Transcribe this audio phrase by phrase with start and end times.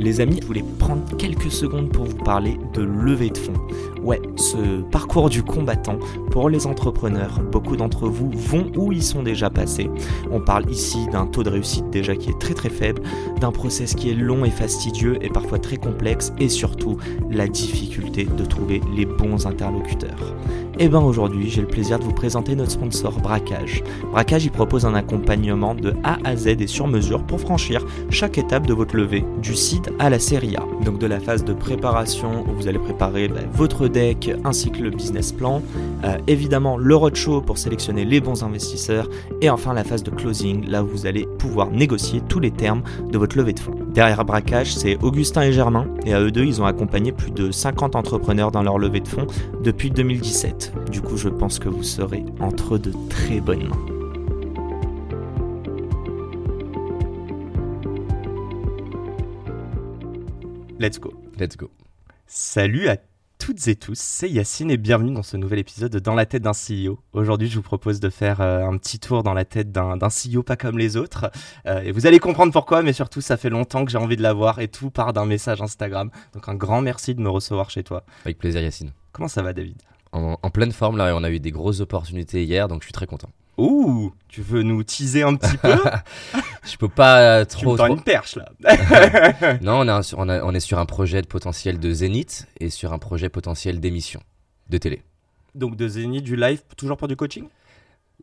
[0.00, 3.52] Les amis, je voulais prendre quelques secondes pour vous parler de levée de fonds.
[4.02, 5.98] Ouais, ce parcours du combattant
[6.30, 9.90] pour les entrepreneurs, beaucoup d'entre vous vont où ils sont déjà passés.
[10.30, 13.02] On parle ici d'un taux de réussite déjà qui est très très faible,
[13.40, 16.98] d'un process qui est long et fastidieux et parfois très complexe et surtout
[17.30, 20.34] la difficulté de trouver les bons interlocuteurs.
[20.78, 23.84] Et bien aujourd'hui, j'ai le plaisir de vous présenter notre sponsor Braquage.
[24.12, 28.38] Braquage, il propose un accompagnement de A à Z et sur mesure pour franchir chaque
[28.38, 30.64] étape de votre levée, du seed à la série A.
[30.82, 34.80] Donc de la phase de préparation où vous allez préparer bah, votre deck ainsi que
[34.80, 35.60] le business plan,
[36.04, 39.08] euh, évidemment le roadshow pour sélectionner les bons investisseurs
[39.42, 42.82] et enfin la phase de closing là où vous allez pouvoir négocier tous les termes
[43.10, 43.74] de votre levée de fonds.
[43.92, 47.50] Derrière Braquage, c'est Augustin et Germain et à eux deux, ils ont accompagné plus de
[47.50, 49.26] 50 entrepreneurs dans leur levée de fonds
[49.62, 50.72] depuis 2017.
[50.90, 53.86] Du coup, je pense que vous serez entre de très bonnes mains.
[60.78, 61.12] Let's go.
[61.38, 61.70] Let's go.
[62.26, 62.96] Salut à
[63.40, 66.42] toutes et tous, c'est Yacine et bienvenue dans ce nouvel épisode de Dans la tête
[66.42, 66.98] d'un CEO.
[67.14, 70.42] Aujourd'hui, je vous propose de faire euh, un petit tour dans la tête d'un CEO
[70.42, 71.30] pas comme les autres.
[71.64, 74.22] Euh, et vous allez comprendre pourquoi, mais surtout, ça fait longtemps que j'ai envie de
[74.22, 76.10] l'avoir et tout part d'un message Instagram.
[76.34, 78.04] Donc, un grand merci de me recevoir chez toi.
[78.26, 78.92] Avec plaisir, Yacine.
[79.12, 79.78] Comment ça va, David?
[80.12, 82.92] En, pleine forme là et on a eu des grosses opportunités hier donc je suis
[82.92, 83.30] très content.
[83.60, 85.76] Ouh, tu veux nous teaser un petit peu?
[86.64, 87.76] Je peux pas trop.
[87.76, 89.58] Tu me une perche là.
[89.60, 89.84] non,
[90.16, 94.20] on, est sur un projet de potentiel de Zénith et sur un projet potentiel d'émission
[94.70, 95.02] de télé.
[95.54, 97.48] Donc de Zénith, du live, toujours pour du coaching?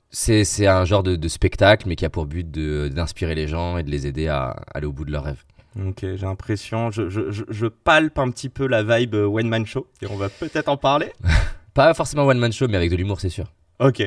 [0.10, 3.92] C'est, un genre de, spectacle, mais qui a pour but d'inspirer les gens et de
[3.92, 5.44] les aider à aller au bout de leurs rêves.
[5.80, 9.86] Ok, j'ai l'impression, je, je, je, palpe un petit peu la vibe One Man Show,
[10.02, 11.12] et on va peut-être en parler.
[11.76, 13.52] Pas forcément one man show, mais avec de l'humour, c'est sûr.
[13.80, 14.02] Ok.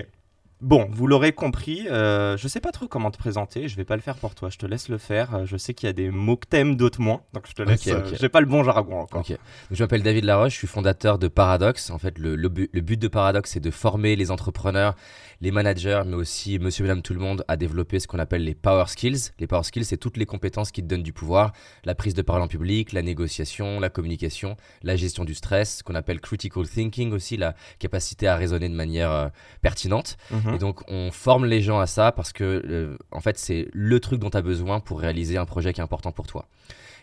[0.60, 3.96] Bon, vous l'aurez compris, euh, je sais pas trop comment te présenter, je vais pas
[3.96, 5.46] le faire pour toi, je te laisse le faire.
[5.46, 7.80] Je sais qu'il y a des mots que t'aimes, d'autres moins, donc je te laisse.
[7.86, 9.20] Okay, euh, J'ai pas le bon jargon encore.
[9.20, 9.36] Ok.
[9.70, 11.88] je m'appelle David Laroche, je suis fondateur de Paradox.
[11.90, 14.96] En fait, le, le but de Paradox, c'est de former les entrepreneurs
[15.40, 18.54] les managers, mais aussi monsieur, madame, tout le monde, à développer ce qu'on appelle les
[18.54, 19.30] power skills.
[19.38, 21.52] Les power skills, c'est toutes les compétences qui te donnent du pouvoir.
[21.84, 25.82] La prise de parole en public, la négociation, la communication, la gestion du stress, ce
[25.82, 29.28] qu'on appelle critical thinking aussi, la capacité à raisonner de manière euh,
[29.62, 30.18] pertinente.
[30.30, 30.54] Mhm.
[30.54, 33.98] Et donc, on forme les gens à ça parce que, euh, en fait, c'est le
[34.00, 36.46] truc dont tu as besoin pour réaliser un projet qui est important pour toi.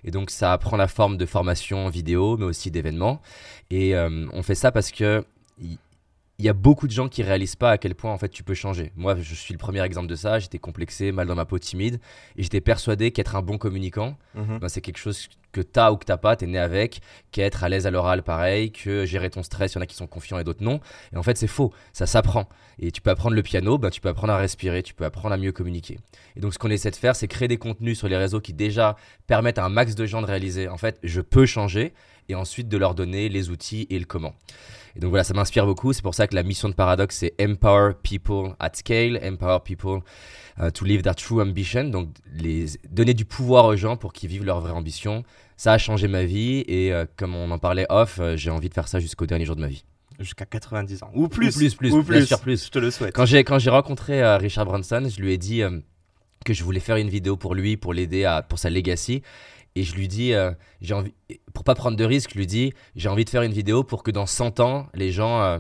[0.03, 3.21] Et donc ça prend la forme de formation vidéo, mais aussi d'événements.
[3.71, 5.25] Et euh, on fait ça parce que
[6.39, 8.43] il y a beaucoup de gens qui réalisent pas à quel point en fait tu
[8.43, 8.91] peux changer.
[8.95, 10.37] Moi, je suis le premier exemple de ça.
[10.37, 11.99] J'étais complexé, mal dans ma peau, timide,
[12.35, 14.59] et j'étais persuadé qu'être un bon communicant, mhm.
[14.59, 17.01] ben, c'est quelque chose que tu as ou que t'as pas, tu es né avec,
[17.31, 19.95] qu'être à l'aise à l'oral, pareil, que gérer ton stress, il y en a qui
[19.95, 20.79] sont confiants et d'autres non.
[21.11, 21.73] Et en fait, c'est faux.
[21.93, 22.47] Ça s'apprend.
[22.77, 25.33] Et tu peux apprendre le piano, ben, tu peux apprendre à respirer, tu peux apprendre
[25.33, 25.97] à mieux communiquer.
[26.35, 28.53] Et donc, ce qu'on essaie de faire, c'est créer des contenus sur les réseaux qui
[28.53, 31.93] déjà permettent à un max de gens de réaliser, en fait, je peux changer,
[32.29, 34.33] et ensuite de leur donner les outils et le comment.
[34.97, 35.93] Et donc voilà, ça m'inspire beaucoup.
[35.93, 39.99] C'est pour ça que la mission de Paradox, c'est Empower People at Scale, Empower People
[40.59, 41.83] uh, to live their true ambition.
[41.85, 45.23] Donc les, donner du pouvoir aux gens pour qu'ils vivent leur vraie ambition.
[45.55, 48.69] Ça a changé ma vie et euh, comme on en parlait off, euh, j'ai envie
[48.69, 49.85] de faire ça jusqu'au dernier jour de ma vie.
[50.19, 51.11] Jusqu'à 90 ans.
[51.13, 51.55] Ou plus.
[51.55, 51.93] Ou plus, plus.
[51.93, 52.17] Ou plus.
[52.17, 52.65] Bien sûr, plus.
[52.65, 53.13] Je te le souhaite.
[53.13, 55.61] Quand j'ai, quand j'ai rencontré euh, Richard Branson, je lui ai dit
[56.43, 59.21] que je voulais faire une vidéo pour lui, pour l'aider à, pour sa legacy
[59.77, 60.51] et je lui dis, euh,
[60.81, 61.13] j'ai envie,
[61.53, 64.01] pour pas prendre de risques, je lui dis, j'ai envie de faire une vidéo pour
[64.01, 65.59] que dans 100 ans, les gens euh,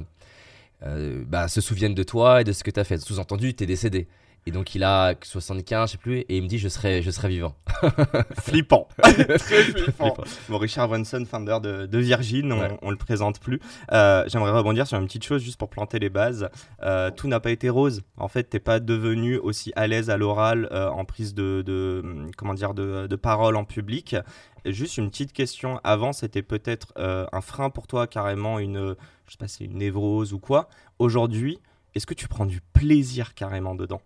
[0.83, 2.97] euh, bah, se souviennent de toi et de ce que tu as fait.
[2.97, 4.07] Sous-entendu, tu es décédé.
[4.47, 7.11] Et donc il a 75, je sais plus, et il me dit je serai, je
[7.11, 7.53] serai vivant.
[8.39, 10.15] flippant, très flippant.
[10.47, 13.59] Bon, Richard Branson, founder de, de Virgin, on, on, le présente plus.
[13.91, 16.47] Euh, j'aimerais rebondir sur une petite chose juste pour planter les bases.
[16.81, 18.03] Euh, tout n'a pas été rose.
[18.15, 22.01] En fait, t'es pas devenu aussi à l'aise à l'oral euh, en prise de, de,
[22.37, 24.15] comment dire, de, de parole en public.
[24.65, 25.81] juste une petite question.
[25.83, 28.95] Avant, c'était peut-être un frein pour toi, carrément une,
[29.25, 30.69] je sais pas, c'est une névrose ou quoi.
[30.99, 31.59] Aujourd'hui,
[31.95, 34.01] est-ce que tu prends du plaisir carrément dedans?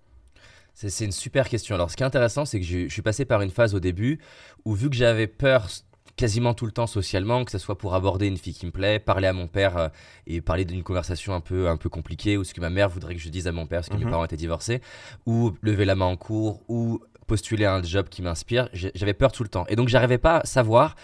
[0.74, 1.76] C'est une super question.
[1.76, 4.20] Alors, ce qui est intéressant, c'est que je, suis passé par une phase au début
[4.66, 5.68] où, vu que j'avais peur
[6.16, 9.00] quasiment tout le temps socialement, que ce soit pour aborder une fille qui me plaît,
[9.00, 9.88] parler à mon père euh,
[10.28, 13.16] et parler d'une conversation un peu, un peu compliquée, ou ce que ma mère voudrait
[13.16, 14.12] que je dise à mon père parce que mes mhm.
[14.12, 14.82] parents étaient divorcés,
[15.26, 19.32] ou lever la main en cours, ou postuler à un job qui m'inspire, j'avais peur
[19.32, 19.66] tout le temps.
[19.70, 20.96] Et donc, j'arrivais pas à savoir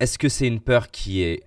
[0.00, 1.44] est-ce que c'est une peur qui est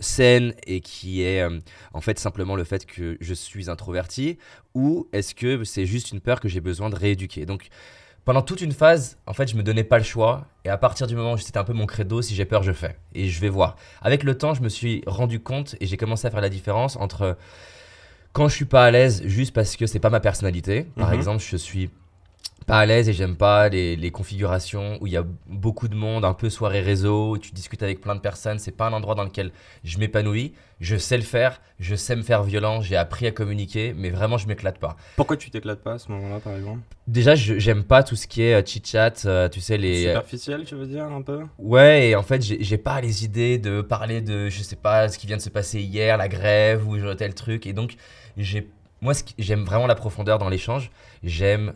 [0.00, 1.60] saine et qui est euh,
[1.92, 4.38] en fait simplement le fait que je suis introverti
[4.74, 7.46] ou est-ce que c'est juste une peur que j'ai besoin de rééduquer?
[7.46, 7.68] Donc
[8.24, 11.06] pendant toute une phase, en fait, je me donnais pas le choix et à partir
[11.06, 13.40] du moment où c'était un peu mon credo, si j'ai peur, je fais et je
[13.40, 13.76] vais voir.
[14.02, 16.96] Avec le temps, je me suis rendu compte et j'ai commencé à faire la différence
[16.96, 17.36] entre
[18.32, 20.86] quand je suis pas à l'aise juste parce que c'est pas ma personnalité.
[20.96, 21.14] Par mhm.
[21.14, 21.90] exemple, je suis
[22.70, 26.24] pas à l'aise et j'aime pas les, configurations où il y a beaucoup de monde,
[26.24, 28.60] un peu soirée réseau, où tu discutes avec plein de personnes.
[28.60, 29.50] C'est pas un endroit dans lequel
[29.82, 30.52] je m'épanouis.
[30.78, 34.38] Je sais le faire, je sais me faire violent, j'ai appris à communiquer, mais vraiment
[34.38, 34.96] je m'éclate pas.
[35.16, 36.80] Pourquoi tu t'éclates pas à ce moment-là, par exemple?
[37.08, 40.06] Déjà, j'aime pas tout ce qui est euh, chit-chat, euh, tu sais les.
[40.06, 41.40] Euh, Superficiel, tu veux dire un peu?
[41.58, 45.18] Ouais, et en fait, j'ai pas les idées de parler de, je sais pas, ce
[45.18, 47.96] qui vient de se passer hier, la grève ou tel truc, et donc
[48.36, 48.70] j'ai
[49.02, 50.90] moi, j'aime vraiment la profondeur dans l'échange.
[51.22, 51.72] J'aime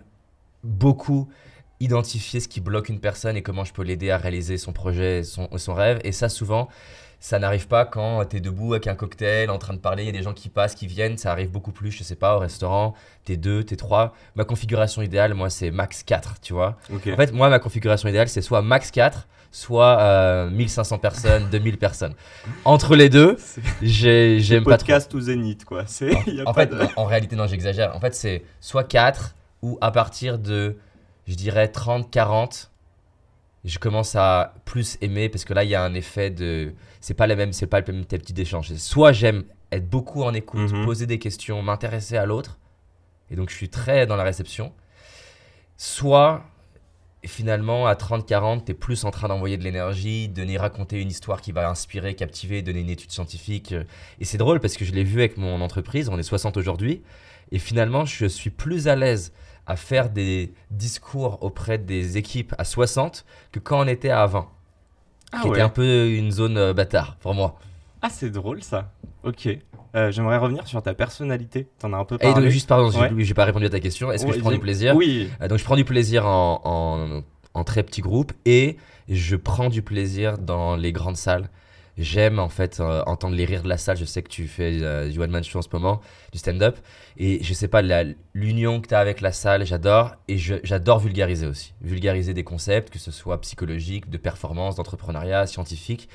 [0.64, 1.28] beaucoup
[1.81, 5.22] identifier ce qui bloque une personne et comment je peux l'aider à réaliser son projet,
[5.22, 6.00] son, son rêve.
[6.05, 6.69] Et ça, souvent,
[7.20, 10.06] ça n'arrive pas quand tu es debout avec un cocktail, en train de parler, il
[10.06, 11.19] y a des gens qui passent, qui viennent.
[11.19, 12.94] Ça arrive beaucoup plus, je sais pas, au restaurant.
[13.25, 14.14] T'es deux, t'es trois.
[14.34, 16.76] Ma configuration idéale, moi, c'est max 4, tu vois.
[16.93, 21.78] En fait, moi, ma configuration idéale, c'est soit max 4, soit 1500 euh, personnes, 2000
[21.78, 22.14] personnes.
[22.64, 23.37] Entre les deux,
[23.82, 24.87] j'aime pas trop.
[24.87, 25.84] Podcast ou Zénith, quoi.
[26.44, 27.96] En, en fait, en réalité, non, j'exagère.
[27.96, 29.34] En fait, c'est soit 4
[29.64, 30.76] ou à partir de,
[31.26, 32.70] je dirais, 30, 40,
[33.64, 36.75] je commence à plus aimer parce que là, il y a un effet de.
[37.00, 38.75] C'est pas, la même, c'est pas le même type d'échange.
[38.75, 40.84] Soit j'aime être beaucoup en écoute, mhm.
[40.84, 42.58] poser des questions, m'intéresser à l'autre,
[43.31, 44.75] et donc je suis très dans la réception.
[45.78, 46.44] Soit
[47.25, 51.08] finalement, à 30-40, tu es plus en train d'envoyer de l'énergie, de venir raconter une
[51.08, 53.75] histoire qui va inspirer, captiver, donner une étude scientifique.
[54.20, 57.02] Et c'est drôle parce que je l'ai vu avec mon entreprise, on est 60 aujourd'hui,
[57.50, 59.32] et finalement, je suis plus à l'aise
[59.66, 64.49] à faire des discours auprès des équipes à 60 que quand on était à 20.
[65.32, 67.58] Ah qui était un peu une zone euh, bâtard pour moi.
[68.02, 68.93] Ah, c'est drôle ça.
[69.25, 69.49] Ok.
[69.96, 71.69] Euh, j'aimerais revenir sur ta personnalité.
[71.78, 72.38] T'en as un peu parlé.
[72.38, 74.12] Et donc, juste, pardon, j'ai pas répondu à ta question.
[74.12, 75.31] Est-ce que je prends du plaisir Oui.
[75.40, 77.22] Euh, donc, je prends du plaisir en, en,
[77.55, 78.76] en, très petits groupes et
[79.08, 81.49] je prends du plaisir dans les grandes salles.
[81.96, 83.96] J'aime en fait euh, entendre les rires de la salle.
[83.96, 86.00] Je sais que tu fais euh, du one man show en ce moment,
[86.32, 86.76] du stand-up.
[87.17, 87.82] Et je sais pas,
[88.35, 90.17] l'union que tu as avec la salle, j'adore.
[90.29, 91.73] Et j'adore vulgariser aussi.
[91.81, 96.08] Vulgariser des concepts, que ce soit psychologique, de performance, d'entrepreneuriat, scientifique.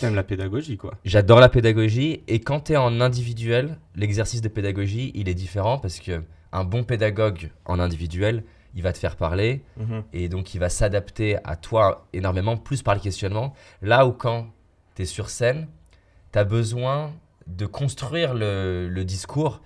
[0.00, 0.94] T'aimes la pédagogie, quoi.
[1.04, 2.22] J'adore la pédagogie.
[2.28, 6.22] Et quand tu es en individuel, l'exercice de pédagogie, il est différent parce que
[6.52, 8.44] un bon pédagogue en individuel,
[8.76, 10.02] il va te faire parler mhm.
[10.12, 13.54] et donc il va s'adapter à toi énormément, plus par le questionnement.
[13.82, 14.48] Là où quand
[14.94, 15.68] tu es sur scène,
[16.32, 17.12] tu as besoin
[17.46, 19.60] de construire le, discours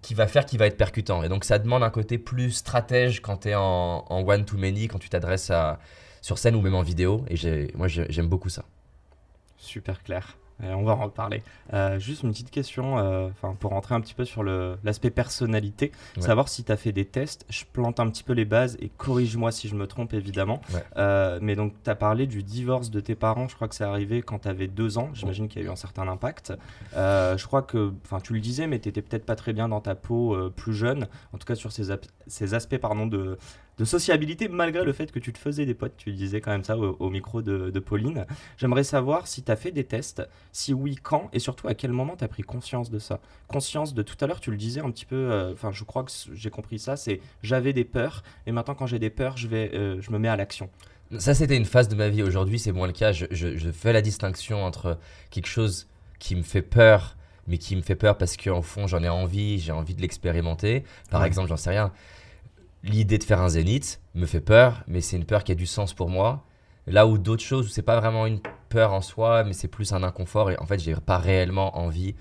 [0.00, 1.22] qui va faire qu'il va être percutant.
[1.22, 5.08] Et donc ça demande un côté plus stratège quand tu es en, one-to-many, quand tu
[5.08, 5.52] t'adresses
[6.20, 7.24] sur scène ou même en vidéo.
[7.28, 8.64] Et moi j'aime beaucoup ça.
[9.58, 11.42] Super clair on va en reparler.
[11.72, 13.28] Euh, juste une petite question, euh,
[13.58, 17.44] pour rentrer un petit peu sur l'aspect personnalité, savoir si tu as fait des tests.
[17.48, 20.60] Je plante un petit peu les bases et corrige-moi si je me trompe évidemment.
[20.96, 23.84] Euh, mais donc tu as parlé du divorce de tes parents, je crois que c'est
[23.84, 25.10] arrivé quand tu avais deux ans.
[25.14, 26.52] J'imagine qu'il y a eu un certain impact.
[26.94, 29.94] je crois que, enfin tu le disais, mais tu peut-être pas très bien dans ta
[29.94, 31.92] peau plus jeune, en tout cas sur ces,
[32.26, 33.38] ces aspects pardon, de,
[33.78, 35.96] de sociabilité malgré le fait que tu te faisais des potes.
[35.96, 38.26] Tu disais quand même ça au, micro de, Pauline.
[38.56, 41.92] J'aimerais savoir si tu as fait des tests, si oui, quand et surtout à quel
[41.92, 43.20] moment tu as pris conscience de ça.
[43.48, 46.04] Conscience de tout à l'heure, tu le disais un petit peu, euh, enfin je crois
[46.04, 49.48] que j'ai compris ça, c'est j'avais des peurs et maintenant quand j'ai des peurs, je,
[49.48, 50.68] vais, euh, je me mets à l'action.
[51.18, 52.22] Ça c'était une phase de ma vie.
[52.22, 53.12] Aujourd'hui c'est moins le cas.
[53.12, 54.98] Je, je, fais la distinction entre
[55.30, 57.16] quelque chose qui me fait peur
[57.48, 60.84] mais qui me fait peur parce qu'en fond j'en ai envie, j'ai envie de l'expérimenter.
[61.10, 61.92] Par exemple, j'en sais rien
[62.82, 65.66] l'idée de faire un zénith me fait peur, mais c'est une peur qui a du
[65.66, 66.44] sens pour moi.
[66.86, 70.02] Là où d'autres choses, c'est pas vraiment une peur en soi, mais c'est plus un
[70.02, 72.14] inconfort et en fait, j'ai pas réellement envie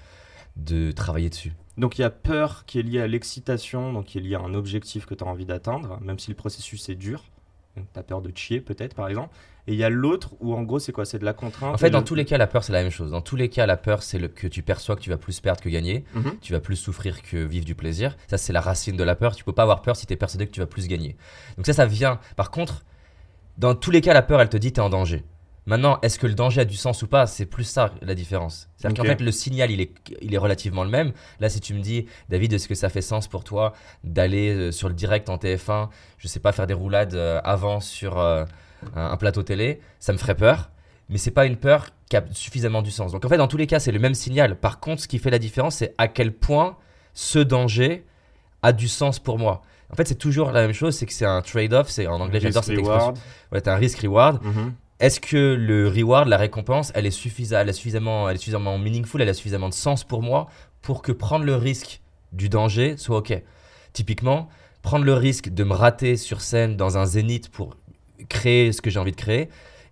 [0.56, 1.54] de travailler dessus.
[1.78, 4.42] Donc il y a peur qui est liée à l'excitation, donc qui est liée à
[4.42, 7.24] un objectif que tu as envie d'atteindre, même si le processus est dur.
[7.76, 9.34] Tu as peur de chier peut-être par exemple.
[9.68, 11.06] Et il y a l'autre où en gros c'est quoi?
[11.06, 11.74] C'est de la contrainte.
[11.74, 13.12] En fait, dans tous les cas, la peur c'est la même chose.
[13.12, 15.62] Dans tous les cas, la peur c'est que tu perçois que tu vas plus perdre
[15.62, 16.06] que gagner.
[16.14, 16.38] Mhm.
[16.42, 18.18] Tu vas plus souffrir que vivre du plaisir.
[18.28, 19.36] Ça c'est la racine de la peur.
[19.36, 21.16] Tu peux pas avoir peur si tu es persuadé que tu vas plus gagner.
[21.58, 22.20] Donc ça, ça vient.
[22.36, 22.84] Par contre,
[23.58, 25.24] dans tous les cas, la peur elle te dit tu es en danger.
[25.68, 27.28] Maintenant, est-ce que le danger a du sens ou pas?
[27.28, 28.68] C'est plus ça la différence.
[28.78, 31.14] C'est-à-dire qu'en fait, le signal, il est, il est relativement le même.
[31.40, 34.72] Là, si tu me dis, David, est-ce que ça fait sens pour toi d'aller euh,
[34.72, 38.44] sur le direct en TF1, je sais pas, faire des roulades euh, avant sur euh,
[38.96, 40.70] un, plateau télé, ça me ferait peur.
[41.10, 43.12] Mais c'est pas une peur qui a suffisamment du sens.
[43.12, 44.56] Donc en fait, dans tous les cas, c'est le même signal.
[44.58, 46.78] Par contre, ce qui fait la différence, c'est à quel point
[47.14, 48.06] ce danger
[48.62, 49.62] a du sens pour moi.
[49.92, 51.90] En fait, c'est toujours la même chose, c'est que c'est un trade-off.
[51.90, 53.14] C'est en anglais, j'adore cette expression.
[53.52, 54.42] Ouais, t'as un risk-reward.
[54.42, 54.74] Mhm.
[55.02, 58.78] Est-ce que le reward, la récompense, elle est, suffisa- elle, est suffisamment, elle est suffisamment
[58.78, 60.48] meaningful, elle a suffisamment de sens pour moi
[60.82, 63.42] pour que prendre le risque du danger soit ok?
[63.94, 64.48] Typiquement,
[64.82, 67.76] prendre le risque de me rater sur scène dans un zénith pour
[68.30, 69.50] créer ce que j'ai envie de créer.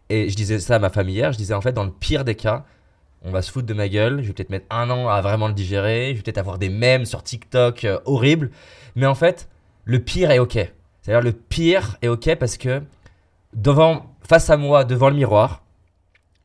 [0.10, 2.24] Et je disais ça à ma famille hier, je disais en fait, dans le pire
[2.26, 2.66] des cas,
[3.24, 5.48] on va se foutre de ma gueule, je vais peut-être mettre un an à vraiment
[5.48, 8.50] le digérer, je vais peut-être avoir des mèmes sur TikTok euh, horribles.
[8.96, 9.50] Mais en fait,
[9.86, 10.54] le pire est ok.
[11.02, 12.82] C'est-à-dire le pire est ok parce que
[13.54, 15.64] devant, face à moi, devant le miroir,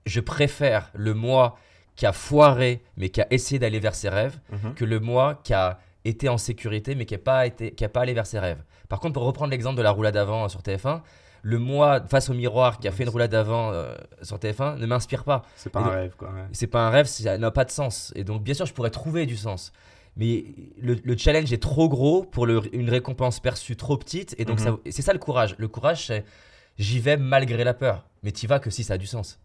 [0.07, 1.57] je préfère le moi
[1.97, 4.75] qui a foiré mais qui a essayé d'aller vers ses rêves Mhm.
[4.75, 7.89] que le moi qui a été en sécurité mais qui n'a pas, été- qui a
[7.89, 8.63] pas allé vers ses rêves.
[8.89, 11.01] Par contre, pour reprendre l'exemple de la roulade avant euh, sur TF1,
[11.47, 14.87] le moi face au miroir qui a fait une roulade avant euh, sur TF1 ne
[14.87, 15.43] m'inspire pas.
[15.57, 16.29] C'est pas Et un le- rêve, quoi.
[16.31, 16.47] ouais.
[16.53, 18.13] C'est pas un rêve, ça n'a pas de sens.
[18.17, 19.71] Et donc, bien sûr, je pourrais trouver du sens.
[20.17, 20.45] Mais
[20.81, 24.35] le, le challenge est trop gros pour le- une récompense perçue trop petite.
[24.39, 24.79] Et donc, Mhm.
[24.91, 25.55] c'est ça le courage.
[25.59, 26.25] Le courage, c'est
[26.79, 28.07] j'y vais malgré la peur.
[28.23, 29.39] Mais t'y vas que si ça a du sens.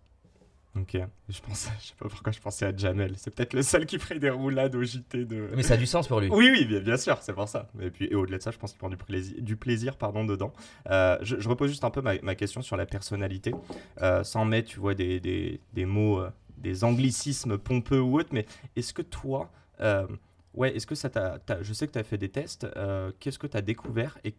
[0.82, 0.98] Ok.
[1.30, 3.14] Je pense, je sais pas pourquoi je pensais à Jamel.
[3.18, 5.50] C'est peut-être le seul qui ferait des roulades au JT de.
[5.56, 6.30] Mais ça a du sens pour lui.
[6.30, 7.70] Oui, oui, bien, bien sûr, c'est pour ça.
[7.82, 10.26] Et puis, et au-delà de ça, je pense qu'il prend du plaisir, du plaisir pardon,
[10.26, 10.54] dedans.
[10.90, 13.54] Euh, je, je repose juste un peu ma, ma question sur la personnalité,
[14.02, 18.30] euh, sans mettre, tu vois, des, des, des mots, euh, des anglicismes pompeux ou autres,
[18.32, 18.46] mais
[18.76, 19.50] est-ce que toi,
[19.82, 20.06] euh,
[20.54, 23.12] ouais, est-ce que ça t'a, t'as- je sais que tu as fait des tests, euh,
[23.20, 24.36] qu'est-ce que tu as découvert et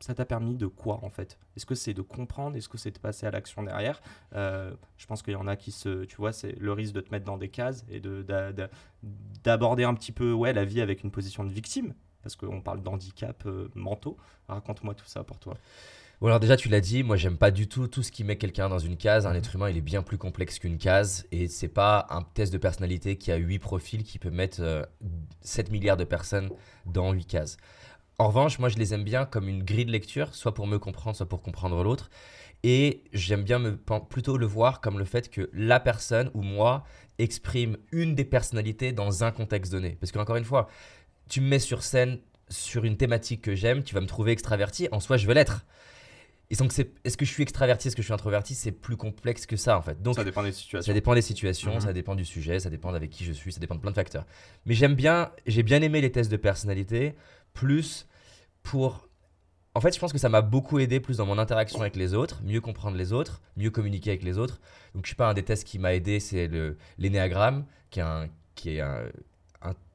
[0.00, 1.38] ça t'a permis de quoi en fait?
[1.56, 2.56] Est-ce que c'est de comprendre?
[2.56, 4.00] Est-ce que c'est de passer à l'action derrière?
[4.34, 7.00] Euh, Je pense qu'il y en a qui se, tu vois, c'est le risque de
[7.00, 8.70] te mettre dans des cases et de, d'a- d'a-
[9.44, 12.82] d'aborder un petit peu ouais, la vie avec une position de victime, parce qu'on parle
[12.82, 14.16] d'handicap euh, mentaux.
[14.48, 15.56] Raconte-moi tout ça pour toi.
[16.20, 18.36] Bon, alors déjà, tu l'as dit, moi, j'aime pas du tout tout ce qui met
[18.36, 19.24] quelqu'un dans une case.
[19.26, 21.26] Un être humain, il est bien plus complexe qu'une case.
[21.30, 24.82] Et c'est pas un test de personnalité qui a 8 profils qui peut mettre euh,
[25.42, 26.50] 7 milliards de personnes
[26.86, 27.56] dans 8 cases.
[28.20, 30.78] En revanche, moi, je les aime bien comme une grille de lecture, soit pour me
[30.78, 32.10] comprendre, soit pour comprendre l'autre.
[32.64, 33.76] Et j'aime bien me,
[34.08, 36.82] plutôt le voir comme le fait que la personne ou moi
[37.18, 39.96] exprime une des personnalités dans un contexte donné.
[40.00, 40.68] Parce qu'encore une fois,
[41.28, 44.88] tu me mets sur scène sur une thématique que j'aime, tu vas me trouver extraverti.
[44.90, 45.64] En soi, je veux l'être.
[46.50, 48.96] Et donc, c'est- est-ce que je suis extraverti, est-ce que je suis introverti C'est plus
[48.96, 50.02] complexe que ça, en fait.
[50.02, 50.86] Donc, ça dépend des situations.
[50.90, 51.80] ça dépend des situations, Mhm.
[51.80, 53.94] ça dépend du sujet, ça dépend avec qui je suis, ça dépend de plein de
[53.96, 54.24] facteurs.
[54.64, 57.14] Mais j'aime bien, j'ai bien aimé les tests de personnalité,
[57.54, 58.06] plus
[58.62, 59.08] pour.
[59.74, 62.14] En fait, je pense que ça m'a beaucoup aidé plus dans mon interaction avec les
[62.14, 64.60] autres, mieux comprendre les autres, mieux communiquer avec les autres.
[64.94, 66.50] Donc, je sais pas, un des tests qui m'a aidé, c'est
[66.98, 69.04] l'énéagramme, qui est, qui est un-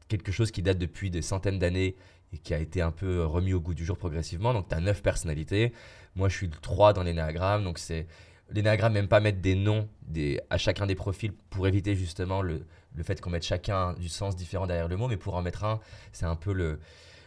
[0.07, 1.95] quelque chose qui date depuis des centaines d'années
[2.33, 4.53] et qui a été un peu remis au goût du jour progressivement.
[4.53, 5.73] Donc, tu as neuf personnalités.
[6.15, 8.05] Moi, je suis le 3 dans l'énéagramme, donc c'est
[8.51, 12.67] L'énagramme n'aime pas mettre des noms des, à chacun des profils pour éviter justement le,
[12.93, 15.63] le fait qu'on mette chacun du sens différent derrière le mot, mais pour en mettre
[15.63, 15.79] un,
[16.11, 16.79] c'est un peu le,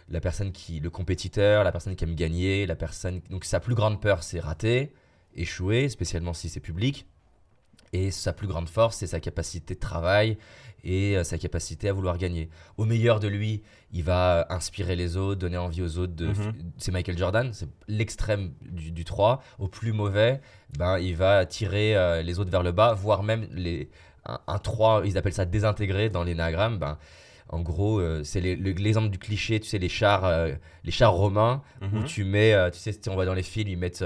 [0.09, 3.21] la personne qui, le compétiteur, la personne qui aime gagner, la personne.
[3.31, 4.93] Donc sa plus grande peur, c'est rater,
[5.35, 7.07] échouer, spécialement si c'est public.
[7.93, 10.39] Et sa plus grande force, c'est sa capacité de travail
[10.85, 12.51] et euh, sa capacité à vouloir gagner.
[12.77, 16.15] Au meilleur de lui, il va inspirer les autres, donner envie aux autres.
[16.15, 16.53] De, Mhm.
[16.79, 19.43] C'est Michael Jordan, c'est l'extrême du, du 3.
[19.59, 20.41] Au plus mauvais,
[20.79, 23.89] ben, il va tirer euh, les autres vers le bas, voire même les,
[24.25, 26.79] un, un 3, ils appellent ça désintégré dans l'énagramme.
[26.79, 26.99] Ben,
[27.49, 30.53] en gros, euh, c'est l'exemple du cliché, tu sais, les chars, euh,
[30.85, 32.05] les chars romains, où Mhm.
[32.05, 34.05] tu mets, euh, tu sais, si on voit dans les films, ils mettent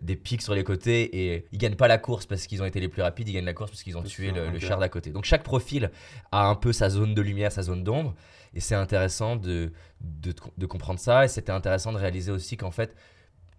[0.00, 2.80] des pics sur les côtés et ils gagnent pas la course parce qu'ils ont été
[2.80, 5.10] les plus rapides, ils gagnent la course parce qu'ils ont tué le, char d'à côté.
[5.10, 5.90] Donc chaque profil
[6.30, 8.14] a un peu sa zone de lumière, sa zone d'ombre,
[8.54, 12.70] et c'est intéressant de, de, de comprendre ça, et c'était intéressant de réaliser aussi qu'en
[12.70, 12.94] fait,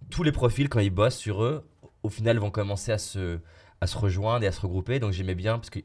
[0.09, 1.67] tous les profils, quand ils bossent sur eux,
[2.01, 3.39] au final, vont commencer à se,
[3.79, 4.99] à se rejoindre et à se regrouper.
[4.99, 5.79] Donc j'aimais bien parce que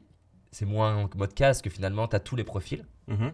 [0.51, 2.85] c'est moins en mode casse que finalement, tu as tous les profils.
[3.07, 3.31] Mhm.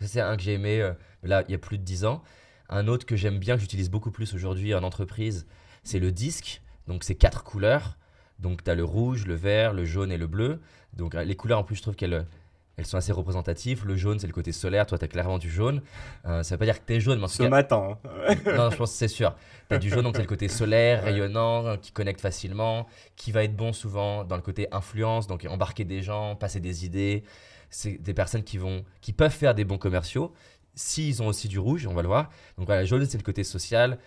[0.00, 0.92] Ça, c'est un que j'ai aimé euh,
[1.22, 2.22] là, il y a plus de 10 ans.
[2.68, 5.46] Un autre que j'aime bien, que j'utilise beaucoup plus aujourd'hui en entreprise,
[5.82, 6.62] c'est le disque.
[6.86, 7.96] Donc, c'est quatre couleurs.
[8.38, 10.60] Donc, tu as le rouge, le vert, le jaune et le bleu.
[10.94, 12.26] Donc, euh, les couleurs, en plus, je trouve qu'elles
[12.76, 13.84] elles sont assez représentatives.
[13.86, 14.86] Le jaune, c'est le côté solaire.
[14.86, 15.80] Toi, tu as clairement du jaune.
[16.26, 17.98] Euh, ça veut pas dire que tu es jaune, mais en tout Ce cas, matin.
[18.04, 18.34] hein.
[18.56, 19.34] non, je pense que c'est sûr.
[19.68, 23.30] Tu as du jaune, donc c'est le côté solaire, rayonnant, euh, qui connecte facilement, qui
[23.32, 27.22] va être bon souvent dans le côté influence, donc embarquer des gens, passer des idées.
[27.70, 30.32] C'est des personnes qui, vont, qui peuvent faire des bons commerciaux
[30.76, 32.30] s'ils ont aussi du rouge, on va le voir.
[32.58, 33.98] Donc voilà, jaune, c'est le côté social.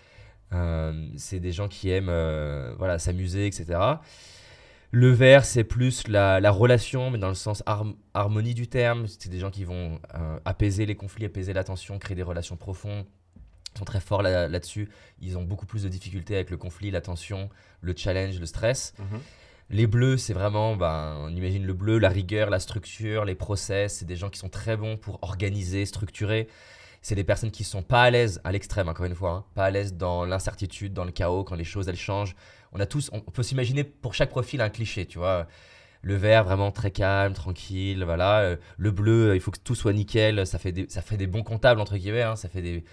[0.52, 3.78] Euh, c'est des gens qui aiment euh, voilà, s'amuser, etc.
[4.90, 9.06] Le vert, c'est plus la, la relation, mais dans le sens harm- harmonie du terme.
[9.06, 12.56] C'est des gens qui vont euh, apaiser les conflits, apaiser la tension, créer des relations
[12.56, 13.04] profondes.
[13.74, 14.88] Ils sont très forts là- là-dessus.
[15.20, 17.50] Ils ont beaucoup plus de difficultés avec le conflit, la tension,
[17.82, 18.94] le challenge, le stress.
[18.98, 19.20] Mhm.
[19.70, 23.96] Les bleus, c'est vraiment, ben, on imagine le bleu, la rigueur, la structure, les process.
[23.96, 26.48] C'est des gens qui sont très bons pour organiser, structurer.
[27.02, 29.66] C'est des personnes qui sont pas à l'aise à l'extrême, encore une fois, hein, pas
[29.66, 32.34] à l'aise dans l'incertitude, dans le chaos, quand les choses elles changent.
[32.72, 35.46] On a tous, on peut s'imaginer pour chaque profil un cliché, tu vois.
[36.02, 38.40] Le vert vraiment très calme, tranquille, voilà.
[38.40, 40.46] Euh, le bleu, il faut que tout soit nickel.
[40.46, 42.22] Ça fait des, ça fait des bons comptables entre guillemets.
[42.22, 42.84] hein, ça fait des,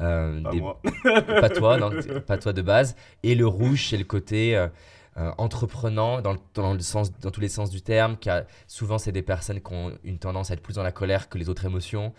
[0.00, 0.80] euh, Pas des- moi.
[1.40, 1.90] pas toi, non,
[2.26, 2.96] pas toi de base.
[3.22, 4.68] Et le rouge, c'est le côté euh,
[5.18, 8.16] euh, entreprenant dans, le- dans le sens, dans tous les sens du terme.
[8.16, 10.92] Qui a- souvent, c'est des personnes qui ont une tendance à être plus dans la
[10.92, 12.14] colère que les autres émotions.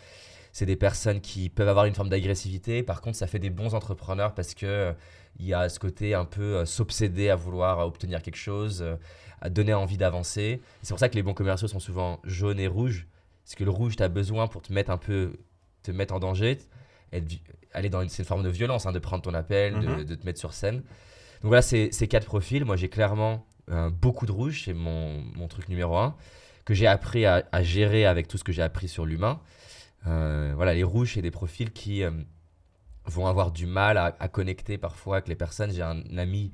[0.56, 2.82] C'est des personnes qui peuvent avoir une forme d'agressivité.
[2.82, 4.94] Par contre, ça fait des bons entrepreneurs parce que euh,
[5.38, 8.96] il y a ce côté un peu euh, s'obséder à vouloir obtenir quelque chose, euh,
[9.42, 10.62] à donner envie d'avancer.
[10.82, 13.06] C'est pour ça que les bons commerciaux sont souvent jaunes et rouges.
[13.44, 15.34] Parce que le rouge, tu as besoin pour te mettre un peu,
[15.84, 16.58] te mettre en danger,
[17.12, 17.34] être
[17.74, 20.04] aller dans une, forme de violence, hein, de prendre ton appel, de, Mhm.
[20.06, 20.78] de te mettre sur scène.
[20.78, 22.64] Donc voilà, c'est ces quatre profils.
[22.64, 26.16] Moi, j'ai clairement euh, beaucoup de rouge, c'est mon, mon truc numéro un,
[26.64, 29.42] que j'ai appris à, à gérer avec tout ce que j'ai appris sur l'humain.
[30.08, 32.12] Euh, voilà, les rouges, c'est des profils qui euh,
[33.06, 35.72] vont avoir du mal à, à connecter parfois avec les personnes.
[35.72, 36.52] J'ai un ami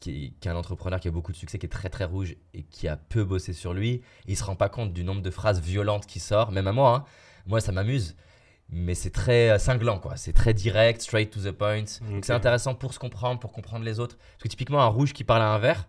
[0.00, 2.36] qui, qui est un entrepreneur qui a beaucoup de succès, qui est très très rouge
[2.54, 3.90] et qui a peu bossé sur lui.
[3.90, 6.72] Et il se rend pas compte du nombre de phrases violentes qui sortent, même à
[6.72, 6.94] moi.
[6.96, 7.04] hein.
[7.46, 8.16] Moi, ça m'amuse,
[8.70, 10.16] mais c'est très euh, cinglant, quoi.
[10.16, 11.84] C'est très direct, straight to the point.
[12.10, 14.16] Donc c'est intéressant pour se comprendre, pour comprendre les autres.
[14.16, 15.86] Parce que typiquement, un rouge qui parle à un vert,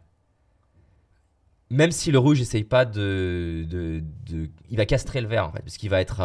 [1.69, 5.51] même si le rouge n'essaye pas de, de, de- Il va castrer le vert, en
[5.53, 5.61] fait.
[5.61, 6.19] Parce qu'il va être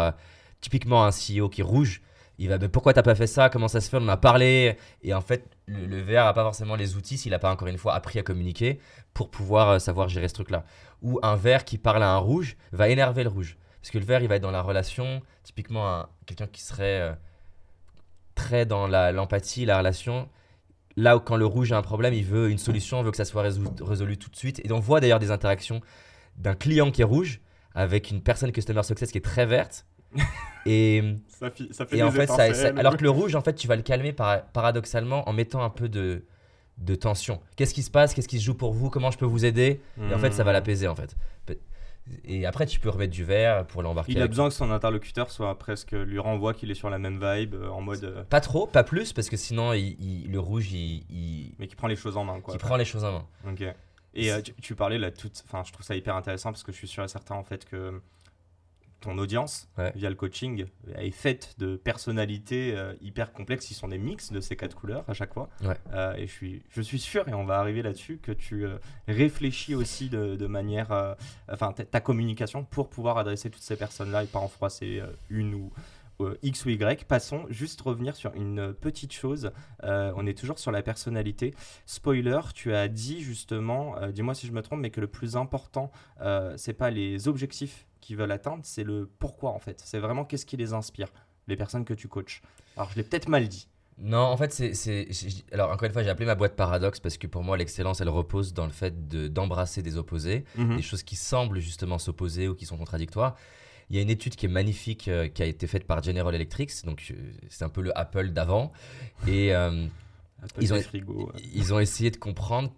[0.60, 2.02] typiquement un CEO qui est rouge.
[2.38, 3.48] Il va, mais pourquoi t'as pas fait ça?
[3.48, 3.96] Comment ça se fait?
[3.96, 4.76] On en a parlé.
[5.02, 7.68] Et en fait, le, le vert a pas forcément les outils, s'il n'a pas encore
[7.68, 8.78] une fois appris à communiquer,
[9.14, 10.64] pour pouvoir euh, savoir gérer ce truc-là.
[11.02, 13.56] Ou un vert qui parle à un rouge va énerver le rouge.
[13.80, 15.22] Parce que le vert, il va être dans la relation.
[15.44, 17.12] Typiquement, un- quelqu'un qui serait euh,
[18.34, 20.28] très dans l'empathie, la, relation.
[20.96, 23.16] Là où quand le rouge a un problème, il veut une solution, il veut que
[23.16, 24.60] ça soit résolu, résolu tout de suite.
[24.64, 25.80] Et on voit d'ailleurs des interactions
[26.36, 27.40] d'un client qui est rouge
[27.74, 29.86] avec une personne customer success qui est très verte.
[30.66, 33.68] Et, Ça, fait et en fait, ça- ça- alors que le rouge, en fait, tu
[33.68, 36.24] vas le calmer par- paradoxalement en mettant un peu de,
[36.78, 37.40] de tension.
[37.56, 38.14] Qu'est-ce qui se passe?
[38.14, 38.90] Qu'est-ce qui se joue pour vous?
[38.90, 39.80] Comment je peux vous aider?
[40.10, 40.54] Et en fait, ça va Hmm.
[40.54, 41.16] l'apaiser, en fait.
[42.24, 44.12] Et après, tu peux remettre du vert pour l'embarquer.
[44.12, 46.98] Il a avec- besoin que son interlocuteur soit presque lui renvoie qu'il est sur la
[47.00, 48.04] même vibe, euh, en mode.
[48.04, 51.66] euh, Pas trop, pas plus, parce que sinon, il- il- le rouge, il, il, mais
[51.66, 52.54] qui prend les choses en main, quoi.
[52.54, 53.26] il prend les choses en main.
[53.48, 53.64] Ok.
[54.14, 55.42] Et euh, tu, tu parlais là, toute.
[55.48, 57.64] Enfin, je trouve ça hyper intéressant parce que je suis sûr et certain en fait
[57.64, 58.00] que
[59.00, 59.92] ton audience, Ouais.
[59.94, 63.70] via le coaching, est faite de personnalités euh, hyper complexes.
[63.70, 65.48] Ils sont des mix de ces quatre couleurs à chaque fois.
[65.62, 65.76] Ouais.
[65.92, 68.78] Euh, et je suis, je suis sûr, et on va arriver là-dessus, que tu euh,
[69.08, 71.16] réfléchis aussi de, de manière.
[71.50, 75.72] enfin, ta, communication pour pouvoir adresser toutes ces personnes-là et pas en froisser une ou.
[76.42, 77.04] X ou Y.
[77.04, 79.50] Passons, juste revenir sur une petite chose.
[79.84, 81.54] Euh, on est toujours sur la personnalité.
[81.84, 85.36] Spoiler, tu as dit justement, euh, dis-moi si je me trompe, mais que le plus
[85.36, 85.90] important,
[86.22, 89.82] euh, c'est pas les objectifs qu'ils veulent atteindre, c'est le pourquoi en fait.
[89.84, 91.08] C'est vraiment qu'est-ce qui les inspire,
[91.48, 92.40] les personnes que tu coaches.
[92.76, 93.68] Alors je l'ai peut-être mal dit.
[93.98, 95.08] Non, en fait, c'est.
[95.52, 98.10] Alors, encore une fois, j'ai appelé ma boîte paradoxe parce que pour moi, l'excellence, elle
[98.10, 100.76] repose dans le fait de- d'embrasser des opposés, Mhm.
[100.76, 103.36] des choses qui semblent justement s'opposer ou qui sont contradictoires.
[103.88, 106.34] Il y a une étude qui est magnifique euh, qui a été faite par General
[106.34, 107.14] Electric, donc euh,
[107.48, 108.70] c'est un peu le Apple d'avant.
[109.26, 109.86] Et euh,
[110.60, 111.24] ils ont- euh.
[111.54, 112.70] ils ont essayé de comprendre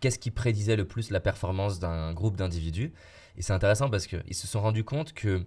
[0.00, 2.92] qu'est-ce qui prédisait le plus la performance d'un groupe d'individus.
[3.36, 5.44] Et c'est intéressant parce qu'ils se sont rendus compte que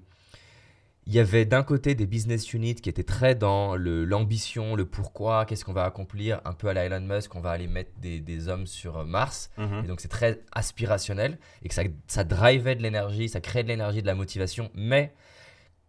[1.07, 5.45] il y avait d'un côté des business units qui étaient très dans l'ambition, le, pourquoi,
[5.45, 8.19] qu'est-ce qu'on va accomplir, un peu à la Elon Musk, on va aller mettre des,
[8.19, 9.49] des hommes sur euh, Mars.
[9.57, 9.85] Mhm.
[9.85, 13.69] Et donc c'est très aspirationnel et que ça, ça drivait de l'énergie, ça crée de
[13.69, 14.69] l'énergie, de la motivation.
[14.73, 15.13] Mais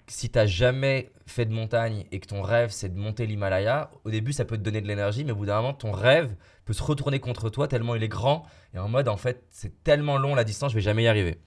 [0.07, 3.91] si tu n'as jamais fait de montagne et que ton rêve c'est de monter l'Himalaya,
[4.05, 6.37] au début ça peut te donner de l'énergie, mais au bout d'un moment ton rêve
[6.65, 9.83] peut se retourner contre toi tellement il est grand et en mode en fait c'est
[9.83, 11.41] tellement long la distance, je vais jamais y arriver.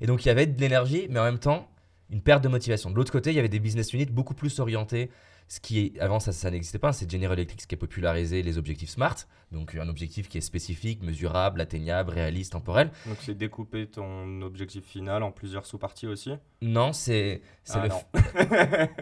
[0.00, 1.68] Et donc il y avait de l'énergie, mais en même temps
[2.10, 2.90] une perte de motivation.
[2.90, 5.10] De l'autre côté, il y avait des business units beaucoup plus orientés.
[5.52, 8.56] Ce qui est, avant ça, ça n'existait pas, c'est General Electric qui a popularisé les
[8.56, 9.16] objectifs SMART,
[9.50, 12.92] donc un objectif qui est spécifique, mesurable, atteignable, réaliste, temporel.
[13.06, 16.30] Donc c'est découper ton objectif final en plusieurs sous-parties aussi?
[16.62, 17.88] Non, c'est c'est Ah le,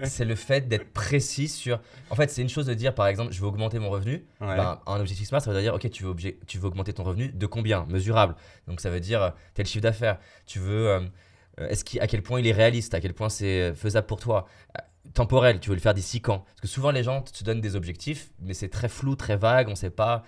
[0.06, 1.80] f- le fait d'être précis sur.
[2.08, 4.24] En fait, c'est une chose de dire, par exemple, je veux augmenter mon revenu.
[4.40, 4.56] Ouais.
[4.56, 7.04] Ben, un objectif SMART, ça veut dire, ok, tu veux, obje- tu veux augmenter ton
[7.04, 7.84] revenu de combien?
[7.90, 8.36] Mesurable.
[8.66, 10.18] Donc ça veut dire euh, tel chiffre d'affaires.
[10.46, 10.88] Tu veux.
[10.88, 11.00] euh,
[11.60, 12.94] euh, est-ce à quel point il est réaliste?
[12.94, 14.46] À quel point c'est euh, faisable pour toi?
[14.78, 14.82] Euh,
[15.14, 16.40] Temporel, tu veux le faire d'ici quand?
[16.40, 19.68] Parce que souvent les gens te donnent des objectifs, mais c'est très flou, très vague,
[19.68, 20.22] on ne sait pas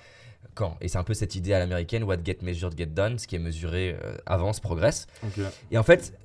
[0.55, 0.77] quand.
[0.81, 3.37] Et c'est un peu cette idée à l'américaine, what get measured get done, ce qui
[3.37, 5.07] est mesuré euh, avance, progresse.
[5.71, 6.19] Et en fait,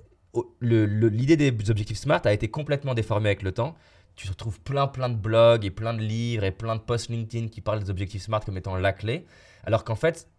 [0.61, 3.75] l'idée des objectifs SMART a été complètement déformée avec le temps.
[4.15, 7.49] Tu retrouves plein plein de blogs et plein de livres et plein de posts LinkedIn
[7.49, 9.25] qui parlent des objectifs SMART comme étant la clé.
[9.65, 10.29] Alors qu'en fait,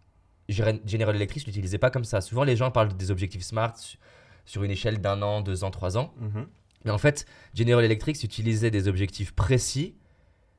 [0.49, 2.21] Gen- General Electric, je ne l'utilisais pas comme ça.
[2.21, 3.97] Souvent, les gens parlent des objectifs SMART su-
[4.45, 6.13] sur une échelle d'un an, deux ans, trois ans.
[6.19, 6.47] Mhm.
[6.87, 9.97] Mais en fait, General Electric utilisait des objectifs précis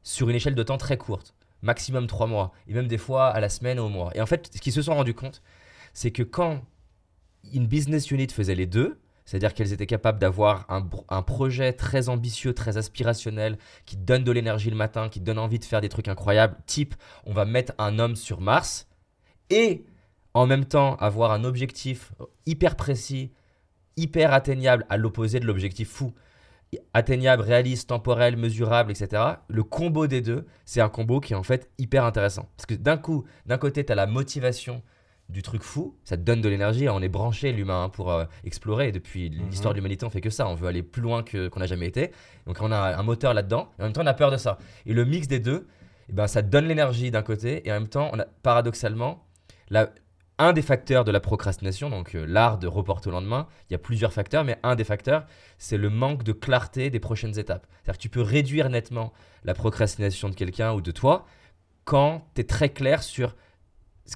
[0.03, 3.41] sur une échelle de temps très courte, maximum 3 mois, et même des fois à
[3.41, 4.11] la semaine ou au mois.
[4.15, 5.43] Et en fait, ce qu'ils se sont rendus compte,
[5.95, 6.61] c'est que quand
[7.55, 12.11] une business unit faisait les deux, c'est-à-dire qu'elles étaient capables d'avoir un, un, projet très
[12.11, 15.89] ambitieux, très aspirationnel, qui donne de l'énergie le matin, qui donne envie de faire des
[15.89, 18.87] trucs incroyables, type on va mettre un homme sur Mars,
[19.49, 19.87] et
[20.35, 22.13] en même temps avoir un objectif
[22.45, 23.33] hyper précis,
[23.99, 26.15] hyper atteignable à l'opposé de l'objectif fou.
[26.93, 29.23] Atteignable, réaliste, temporel, mesurable, etc.
[29.49, 32.49] Le combo des deux, c'est un combo qui est en fait hyper intéressant.
[32.57, 34.83] Parce que d'un coup, d'un côté, tu as la motivation
[35.29, 38.25] du truc fou, ça te donne de l'énergie, on est branché l'humain hein, pour euh,
[38.45, 39.51] explorer, et depuis mhm.
[39.51, 41.67] l'histoire de l'humanité on fait que ça, on veut aller plus loin que, qu'on n'a
[41.67, 42.13] jamais été,
[42.47, 44.57] donc on a un moteur là-dedans, et en même temps on a peur de ça.
[44.87, 45.67] Et le mix des deux,
[46.09, 49.27] eh ben, ça te donne l'énergie d'un côté, et en même temps, on a, paradoxalement,
[49.69, 49.91] la,
[50.39, 53.77] un des facteurs de la procrastination, donc euh, l'art de reporter au lendemain, il y
[53.77, 55.27] a plusieurs facteurs, mais un des facteurs,
[55.59, 57.67] c'est le manque de clarté des prochaines étapes.
[57.71, 59.13] C'est-à-dire que tu peux réduire nettement
[59.45, 61.27] la procrastination de quelqu'un ou de toi
[61.85, 63.35] quand tu es très clair sur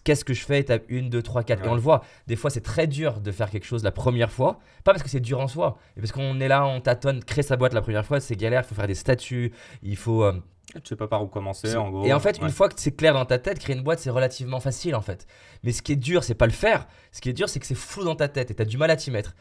[0.04, 1.64] qu'est-ce que je fais étape 1, 2, 3, 4.
[1.64, 4.30] Et on le voit, des fois c'est très dur de faire quelque chose la première
[4.30, 7.22] fois, pas parce que c'est dur en soi, mais parce qu'on est là, on tâtonne,
[7.24, 10.24] créer sa boîte la première fois, c'est galère, il faut faire des statuts, il faut...
[10.24, 10.40] Euh,
[10.80, 12.04] tu sais pas par où commencer en gros.
[12.04, 14.10] Et en fait, une fois que c'est clair dans ta tête, créer une boîte c'est
[14.10, 15.26] relativement facile en fait.
[15.62, 16.86] Mais ce qui est dur, c'est pas le faire.
[17.12, 18.78] Ce qui est dur, c'est que c'est flou dans ta tête et tu as du
[18.78, 19.34] mal à t'y mettre.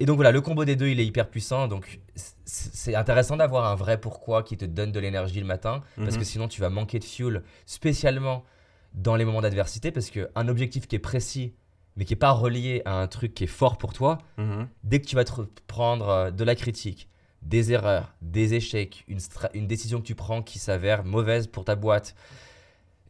[0.00, 1.68] Et donc voilà, le combo des deux, il est hyper puissant.
[1.68, 2.00] Donc
[2.44, 5.82] c'est intéressant d'avoir un vrai pourquoi qui te donne de l'énergie le matin.
[5.96, 6.18] Parce mhm.
[6.18, 8.44] que sinon, tu vas manquer de fuel, spécialement
[8.92, 9.90] dans les moments d'adversité.
[9.90, 11.54] Parce qu'un objectif qui est précis,
[11.96, 14.68] mais qui n'est pas relié à un truc qui est fort pour toi, mhm.
[14.82, 15.32] dès que tu vas te
[15.66, 17.08] prendre euh, de la critique,
[17.44, 19.18] des erreurs, des échecs, une,
[19.54, 22.14] une décision que tu prends qui s'avère mauvaise pour ta boîte,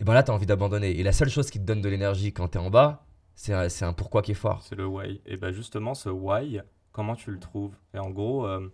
[0.00, 0.90] et ben là, tu as envie d'abandonner.
[0.98, 3.52] Et la seule chose qui te donne de l'énergie quand tu es en bas, c'est
[3.52, 4.62] un, un, pourquoi qui est fort.
[4.62, 5.20] C'est le why.
[5.26, 6.60] Et ben justement, ce why,
[6.92, 7.74] comment tu le trouves?
[7.94, 8.72] Et en gros, euh,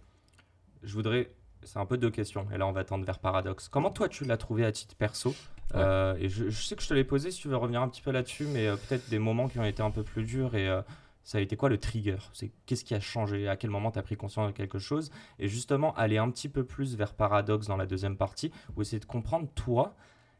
[0.82, 1.30] je voudrais.
[1.62, 2.46] C'est un peu deux questions.
[2.54, 3.68] Et là, on va tendre vers paradoxe.
[3.68, 5.34] Comment toi, tu l'as trouvé à titre perso?
[5.74, 8.00] Euh, Et je, sais que je te l'ai posé, si tu veux revenir un petit
[8.00, 10.68] peu là-dessus, mais euh, peut-être des moments qui ont été un peu plus durs et
[11.30, 12.16] ça a été quoi le trigger?
[12.32, 13.46] C'est qu'est-ce qui a changé?
[13.46, 15.12] À quel moment tu as pris conscience de quelque chose?
[15.38, 18.98] Et justement, aller un petit peu plus vers paradoxe dans la deuxième partie, ou essayer
[18.98, 19.94] de comprendre toi,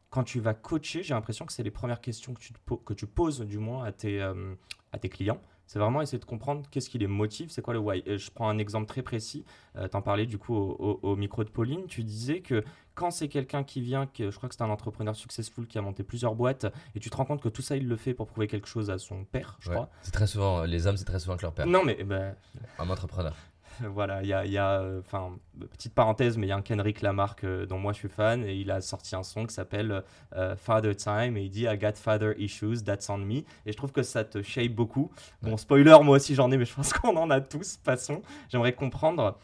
[0.09, 2.53] quand tu vas coacher, j'ai l'impression que c'est les premières questions que tu,
[2.85, 4.57] que tu poses du moins à tes, euh,
[4.93, 5.41] à tes clients.
[5.69, 8.03] C'est vraiment essayer de comprendre qu'est-ce qui les motive, c'est quoi le why?
[8.05, 9.45] Et je prends un exemple très précis.
[9.77, 11.87] Euh, tu en parlais du coup au, micro de Pauline.
[11.87, 12.65] Tu disais que
[13.01, 15.81] quand c'est quelqu'un qui vient, que, je crois que c'est un entrepreneur successful qui a
[15.81, 18.27] monté plusieurs boîtes, et tu te rends compte que tout ça, il le fait pour
[18.27, 19.89] prouver quelque chose à son père, je crois.
[20.03, 21.67] C'est très souvent, les hommes, c'est très souvent que leur père.
[21.67, 22.05] Non, mais.
[22.05, 22.35] Ben,
[22.79, 23.35] un entrepreneur.
[23.95, 25.39] voilà, il y a, y a euh, enfin,
[25.71, 28.45] petite parenthèse, mais il y a un Kendrick Lamarck euh, dont moi je suis fan
[28.45, 30.03] et il a sorti un son qui s'appelle
[30.37, 33.39] euh, Father Time et il dit I got father issues, that's on me.
[33.67, 35.11] Et je trouve que ça te shape beaucoup.
[35.43, 38.23] Bon, spoiler, moi aussi j'en ai, mais je pense qu'on en a tous, passons.
[38.51, 39.39] J'aimerais comprendre.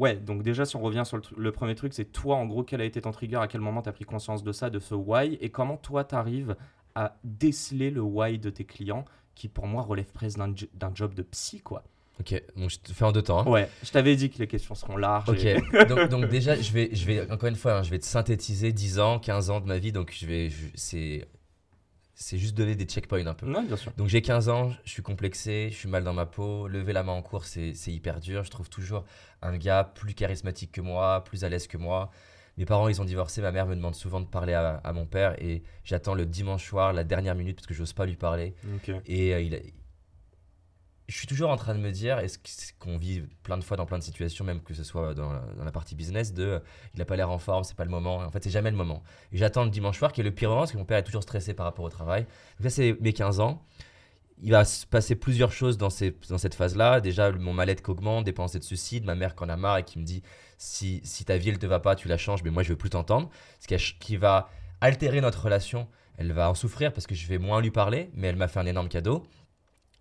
[0.00, 2.64] Ouais, donc déjà, si on revient sur le, le premier truc, c'est toi, en gros,
[2.64, 4.78] quel a été ton trigger, à quel moment tu as pris conscience de ça, de
[4.78, 6.56] ce why, et comment toi, tu arrives
[6.94, 11.22] à déceler le why de tes clients, qui pour moi relève presque d'un job de
[11.22, 11.84] psy, quoi.
[12.18, 13.40] Ok, donc je te fais en deux temps.
[13.40, 13.50] Hein.
[13.50, 15.28] Ouais, je t'avais dit que les questions seront larges.
[15.28, 18.72] Ok, donc, déjà, je vais, je vais, encore une fois, hein, je vais te synthétiser
[18.72, 21.28] 10 ans, 15 ans de ma vie, donc je vais, c'est,
[22.20, 23.50] c'est juste donner des checkpoints un peu.
[23.50, 23.92] Ouais, bien sûr.
[23.96, 27.02] Donc j'ai 15 ans, je suis complexé, je suis mal dans ma peau, lever la
[27.02, 28.44] main en cours, c'est, hyper dur.
[28.44, 29.04] Je trouve toujours
[29.40, 32.10] un gars plus charismatique que moi, plus à l'aise que moi.
[32.58, 33.40] Mes parents, ils ont divorcé.
[33.40, 36.92] Ma mère me demande souvent de parler à, mon père et j'attends le dimanche soir,
[36.92, 38.54] la dernière minute, parce que j'ose pas lui parler.
[39.06, 39.54] Et euh, il,
[41.10, 42.38] je suis toujours en train de me dire, est-ce
[42.78, 45.72] qu'on vit plein de fois dans plein de situations, même que ce soit dans la,
[45.72, 46.62] partie business, de
[46.94, 48.18] il n'a pas l'air en forme, c'est pas le moment.
[48.18, 49.02] En fait, c'est jamais le moment.
[49.32, 51.02] Et j'attends le dimanche soir, qui est le pire moment, parce que mon père est
[51.02, 52.22] toujours stressé par rapport au travail.
[52.22, 53.60] Donc ça, c'est mes 15 ans.
[54.40, 57.00] Il va se passer plusieurs choses dans cette phase-là.
[57.00, 59.78] Déjà, mon mal-être qui augmente, des pensées de suicide, ma mère qui en a marre
[59.78, 60.22] et qui me dit
[60.58, 62.76] si, si ta vie, elle te va pas, tu la changes, mais moi, je veux
[62.76, 63.30] plus t'entendre.
[63.58, 64.48] Ce qui, qui va
[64.80, 65.88] altérer notre relation.
[66.18, 68.60] Elle va en souffrir parce que je vais moins lui parler, mais elle m'a fait
[68.60, 69.26] un énorme cadeau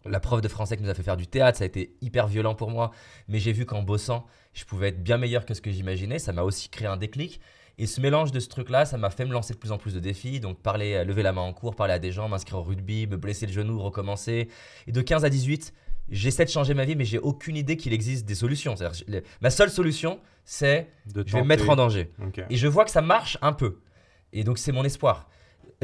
[0.06, 2.28] la prof de français qui nous a fait faire du théâtre, ça a été hyper
[2.28, 2.92] violent pour moi.
[3.28, 6.20] Mais j'ai vu qu'en bossant, je pouvais être bien meilleur que ce que j'imaginais.
[6.20, 7.42] Ça m'a aussi créé un déclic.
[7.78, 9.94] Et ce mélange de ce truc-là, ça m'a fait me lancer de plus en plus
[9.94, 10.42] de défis.
[10.42, 13.08] Donc, parler, euh, lever la main en cours, parler à des gens, m'inscrire au rugby,
[13.08, 14.50] me blesser le genou, recommencer.
[14.86, 15.74] Et de 15 à 18,
[16.10, 18.76] j'essaie de changer ma vie, mais j'ai aucune idée qu'il existe des solutions.
[19.40, 22.12] ma seule solution, c'est je vais me mettre en danger.
[22.50, 23.80] Et je vois que ça marche un peu.
[24.34, 25.30] Et donc, c'est mon espoir.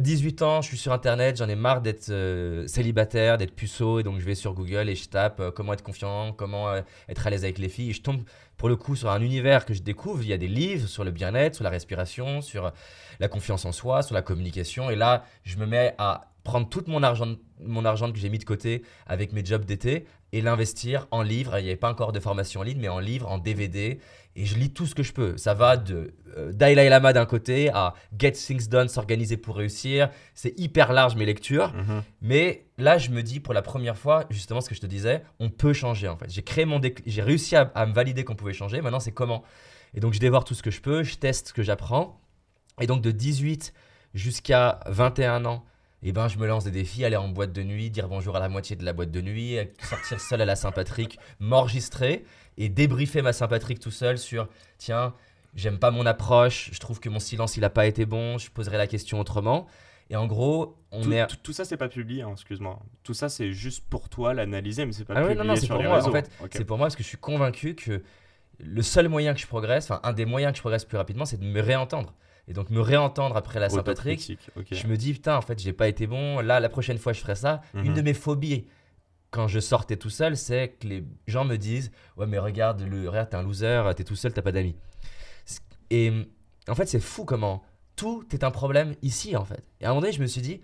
[0.02, 4.04] 18 ans, je suis sur Internet, j'en ai marre d'être euh, célibataire, d'être puceau, et
[4.04, 7.26] donc je vais sur Google et je tape euh, comment être confiant, comment euh, être
[7.26, 7.92] à l'aise avec les filles.
[7.92, 8.22] Et je tombe
[8.58, 10.22] pour le coup sur un univers que je découvre.
[10.22, 12.74] Il y a des livres sur le bien-être, sur la respiration, sur
[13.22, 14.90] la confiance en soi, sur la communication.
[14.90, 18.38] Et là, je me mets à prendre tout mon argent, mon argent que j'ai mis
[18.38, 21.58] de côté avec mes jobs d'été et l'investir en livres.
[21.58, 24.00] Il n'y avait pas encore de formation en ligne, mais en livres, en DVD.
[24.38, 25.38] Et je lis tout ce que je peux.
[25.38, 30.10] Ça va de euh, Dalai Lama d'un côté à Get Things Done, s'organiser pour réussir.
[30.36, 31.74] C'est hyper large mes lectures.
[31.74, 32.04] Mhm.
[32.22, 35.24] Mais là, je me dis pour la première fois, justement ce que je te disais,
[35.40, 36.30] on peut changer en fait.
[36.30, 38.82] J'ai créé mon j'ai réussi à, à me valider qu'on pouvait changer.
[38.82, 39.44] Maintenant, c'est comment
[39.96, 42.22] Et donc, je dévore tout ce que je peux, je teste ce que j'apprends.
[42.80, 43.74] Et donc, de 18
[44.14, 45.66] jusqu'à 21 ans,
[46.08, 48.40] eh ben, je me lance des défis, aller en boîte de nuit, dire bonjour à
[48.40, 52.24] la moitié de la boîte de nuit, sortir seul à la Saint-Patrick, m'enregistrer
[52.58, 55.14] et débriefer ma Saint-Patrick tout seul sur tiens,
[55.56, 58.52] j'aime pas mon approche, je trouve que mon silence il a pas été bon, je
[58.52, 59.66] poserai la question autrement.
[60.12, 61.26] Et en gros, on Tout, est.
[61.26, 62.80] tout- tout ça, c'est pas publié, hein, excuse-moi.
[63.02, 65.66] Tout ça, c'est juste pour toi l'analyser, mais c'est pas Ah publié non, non, c'est
[65.68, 65.96] pour les moi.
[65.96, 66.10] réseaux.
[66.10, 68.04] En fait, c'est pour moi parce que je suis convaincu que
[68.60, 71.26] le seul moyen que je progresse, enfin, un des moyens que je progresse plus rapidement,
[71.26, 72.14] c'est de me réentendre.
[72.48, 74.38] Et donc, me réentendre après la Saint-Patrick,
[74.72, 76.40] je me dis, putain, en fait, j'ai pas été bon.
[76.42, 77.62] Là, la prochaine fois, je ferai ça.
[77.74, 77.94] Une Mhm.
[77.96, 78.66] de mes phobies,
[79.32, 83.10] quand je sortais tout seul, c'est que les gens me disent, ouais, mais regarde, le,
[83.10, 84.76] regarde, t'es un loser, t'es tout seul, t'as pas d'amis.
[85.90, 86.12] Et
[86.68, 87.64] en fait, c'est fou comment
[87.96, 89.64] tout est un problème ici, en fait.
[89.82, 90.62] Et à un moment donné, je me suis dit,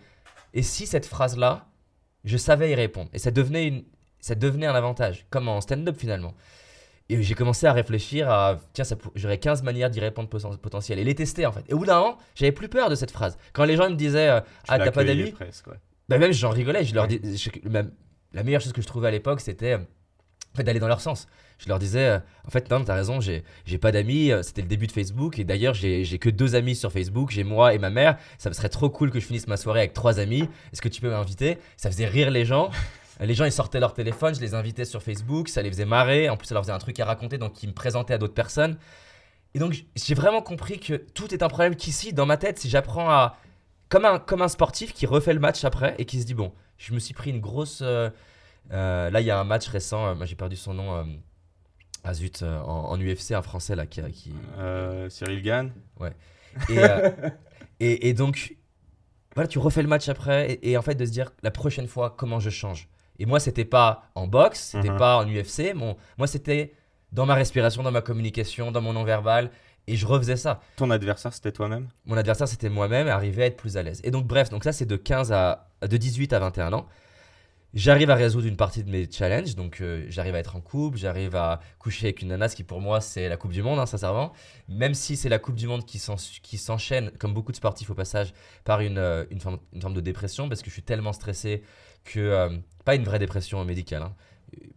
[0.53, 1.67] et si cette phrase-là,
[2.25, 3.09] je savais y répondre?
[3.13, 3.83] Et ça devenait, une,
[4.19, 6.33] ça devenait un avantage, comme en stand-up finalement.
[7.13, 11.03] Et j'ai commencé à réfléchir à, tiens, j'aurais 15 manières d'y répondre poten- potentiel et
[11.03, 11.63] les tester en fait.
[11.67, 13.37] Et au bout d'un moment, j'avais plus peur de cette phrase.
[13.53, 15.23] Quand les gens me disaient, euh, Tu ah, t'as pas d'amis
[15.67, 15.77] ouais.
[16.07, 17.91] bah même j'en rigolais, je leur dis, je- même,
[18.33, 19.77] la meilleure chose que je trouvais à l'époque c'était euh,
[20.53, 21.27] en fait, d'aller dans leur sens.
[21.59, 24.67] Je leur disais, euh, en fait non, t'as raison, j'ai j'ai pas d'amis, c'était le
[24.67, 27.77] début de Facebook et d'ailleurs j'ai j'ai que deux amis sur Facebook, j'ai moi et
[27.77, 30.47] ma mère, ça me serait trop cool que je finisse ma soirée avec trois amis,
[30.73, 31.57] est-ce que tu peux m'inviter?
[31.77, 32.71] Ça faisait rire les gens.
[33.21, 36.29] Les gens, ils sortaient leur téléphone, je les invitais sur Facebook, ça les faisait marrer.
[36.29, 38.33] En plus, ça leur faisait un truc à raconter, donc ils me présentaient à d'autres
[38.33, 38.77] personnes.
[39.53, 42.69] Et donc, j'ai vraiment compris que tout est un problème qu'ici, dans ma tête, si
[42.69, 43.37] j'apprends à.
[43.89, 46.53] Comme un, comme un sportif qui refait le match après et qui se dit Bon,
[46.77, 47.81] je me suis pris une grosse.
[47.81, 48.09] euh,
[48.71, 51.05] euh, là, il y a un match récent, euh, j'ai perdu son nom.
[52.03, 54.01] ah zut, en, en UFC, un français là qui.
[54.13, 54.33] qui...
[55.09, 55.71] Cyril Gann.
[56.69, 57.09] Et, euh,
[57.79, 58.55] et, et donc,
[59.35, 61.87] voilà, tu refais le match après et, et en fait de se dire la prochaine
[61.87, 62.87] fois comment je change?
[63.19, 64.97] Et moi, c'était pas en boxe, c'était Mhm.
[64.97, 66.73] pas en UFC, mon, moi c'était
[67.11, 69.51] dans ma respiration, dans ma communication, dans mon non-verbal
[69.87, 70.61] et je refaisais ça.
[70.77, 71.87] Ton adversaire, c'était toi-même?
[72.05, 73.99] Mon adversaire, c'était moi-même, et arriver à être plus à l'aise.
[74.03, 76.87] Et donc, bref, donc ça, c'est de 15 à, de 18 à 21 ans.
[77.73, 80.97] J'arrive à résoudre une partie de mes challenges, donc euh, j'arrive à être en couple,
[80.97, 83.79] j'arrive à coucher avec une nana, ce qui pour moi c'est la Coupe du Monde,
[83.79, 84.33] hein, sincèrement.
[84.67, 87.89] Même si c'est la Coupe du Monde qui s'en- qui s'enchaîne, comme beaucoup de sportifs
[87.89, 88.33] au passage,
[88.65, 91.63] par une, euh, une, forme, une forme de dépression, parce que je suis tellement stressé
[92.03, 92.19] que.
[92.19, 92.49] euh,
[92.83, 94.15] pas une vraie dépression médicale, hein,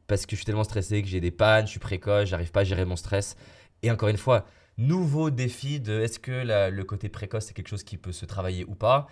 [0.07, 2.61] parce que je suis tellement stressé que j'ai des pannes, je suis précoce, j'arrive pas
[2.61, 3.37] à gérer mon stress.
[3.83, 4.45] Et encore une fois,
[4.77, 8.65] nouveau défi de est-ce que le côté précoce c'est quelque chose qui peut se travailler
[8.65, 9.07] ou pas?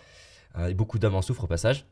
[0.59, 1.87] Euh, beaucoup d'hommes en souffrent au passage.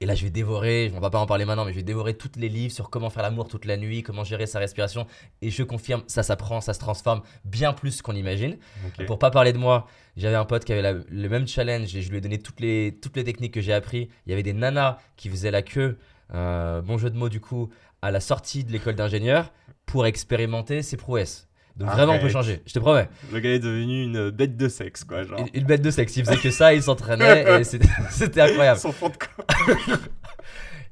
[0.00, 2.14] Et là, je vais dévorer, on va pas en parler maintenant, mais je vais dévorer
[2.14, 5.06] tous les livres sur comment faire l'amour toute la nuit, comment gérer sa respiration.
[5.40, 8.58] Et je confirme, ça s'apprend, ça se transforme bien plus qu'on imagine.
[8.98, 9.06] Ok.
[9.06, 12.02] Pour pas parler de moi, j'avais un pote qui avait la- le même challenge et
[12.02, 14.08] je lui ai donné toutes les, toutes les techniques que j'ai appris.
[14.26, 15.96] Il y avait des nanas qui faisaient la queue,
[16.34, 17.70] euh, bon jeu de mots du coup,
[18.02, 19.52] à la sortie de l'école d'ingénieur
[19.86, 21.46] pour expérimenter ses prouesses.
[21.76, 23.08] Donc vraiment, on peut changer, je te promets.
[23.32, 25.24] Le gars est devenu une bête de sexe, quoi.
[25.24, 25.38] Genre.
[25.40, 27.64] Une, une bête de sexe, il faisait que ça, il s'entraînait et
[28.10, 28.78] c'était incroyable.
[28.78, 29.98] Son fond de corps.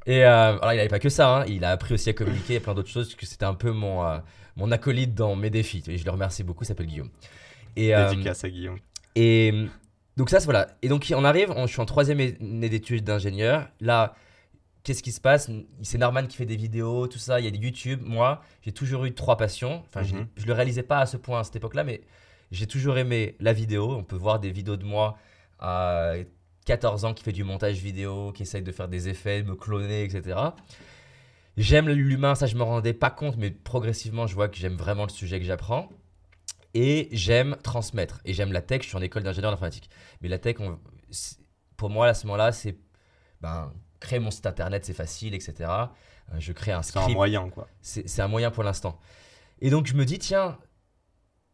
[0.06, 1.44] Et euh, alors, il n'avait pas que ça, hein.
[1.46, 4.04] il a appris aussi à communiquer et plein d'autres choses, que c'était un peu mon,
[4.04, 4.18] euh,
[4.56, 5.84] mon acolyte dans mes défis.
[5.86, 7.10] Et je le remercie beaucoup, il s'appelle Guillaume.
[7.76, 8.78] Et, euh, Dédicace à Guillaume.
[9.14, 9.66] et
[10.16, 10.66] donc ça, c'est voilà.
[10.82, 13.68] Et donc on arrive, on- je suis en troisième année d'études d'ingénieur.
[13.80, 14.14] Là,
[14.84, 15.50] qu'est-ce qui se passe?
[15.82, 18.00] C'est Norman qui fait des vidéos, tout ça, il y a des YouTube.
[18.04, 19.82] Moi, j'ai toujours eu trois passions.
[19.88, 20.26] Enfin, je- Mhm.
[20.36, 22.00] je le réalisais pas à ce point à cette époque-là, mais
[22.50, 23.90] j'ai toujours aimé la vidéo.
[23.92, 25.16] On peut voir des vidéos de moi
[25.58, 26.14] à
[26.66, 29.56] 14 ans qui fait du montage vidéo, qui essaye de faire des effets, de me
[29.56, 30.38] cloner, etc.
[31.56, 35.04] J'aime l'humain, ça je me rendais pas compte, mais progressivement je vois que j'aime vraiment
[35.04, 35.88] le sujet que j'apprends.
[36.74, 38.20] Et j'aime transmettre.
[38.24, 39.90] Et j'aime la tech, je suis en école d'ingénieur d'informatique.
[40.22, 40.78] Mais la tech, on-
[41.76, 42.78] pour moi à ce moment-là, c'est
[43.42, 43.70] ben,
[44.02, 45.54] créer mon site internet, c'est facile, etc.
[45.60, 47.68] Euh, Je crée un C'est un script moyen, quoi.
[47.80, 48.98] c'est un moyen pour l'instant.
[49.60, 50.58] Et donc je me dis, tiens,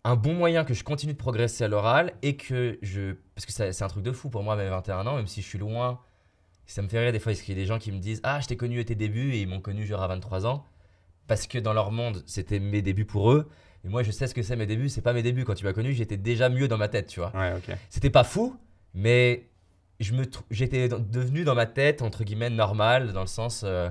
[0.05, 3.15] un bon moyen que je continue de progresser à l'oral et que je...
[3.35, 5.47] Parce que c'est un truc de fou pour moi, mes 21 ans, même si je
[5.47, 6.01] suis loin.
[6.67, 8.21] Ça me fait rire des fois, parce qu'il y a des gens qui me disent,
[8.25, 10.67] ah, je t'ai connu à tes débuts et ils m'ont connu genre à 23 ans.
[11.27, 13.49] Parce que dans leur monde, c'était mes débuts pour eux.
[13.85, 15.45] Et moi, je sais ce que c'est mes débuts, c'est pas mes débuts.
[15.45, 17.35] Quand tu m'as connu, j'étais déjà mieux dans ma tête, tu vois.
[17.35, 17.75] Ouais, ok.
[17.91, 18.57] C'était pas fou,
[18.95, 19.49] mais
[20.01, 23.91] je me trou- j'étais devenu dans ma tête, entre guillemets, normal, dans le sens, euh,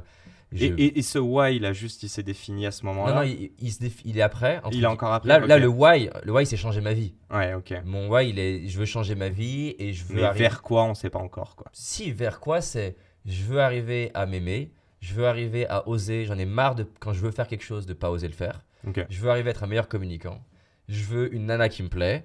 [0.53, 3.15] Je- Et, et- et ce why, là, juste, il s'est défini à ce Non, moment-là
[3.15, 4.61] non, il, il se défi- il est après.
[4.71, 7.13] Il est encore après Là, là, le why, le why, c'est changer ma vie.
[7.29, 7.73] Ouais, ok.
[7.83, 10.45] Mon why, il est, je veux changer ma vie et je veux Mais arriver.
[10.45, 11.67] vers quoi, on sait pas encore, quoi.
[11.73, 16.37] Si, vers quoi c'est je veux arriver à m'aimer, je veux arriver à oser, j'en
[16.37, 18.63] ai marre de quand je veux faire quelque chose de pas oser le faire.
[18.87, 19.05] Ok.
[19.09, 20.41] Je veux arriver à être un meilleur communicant.
[20.87, 22.23] Je veux une nana qui me plaît.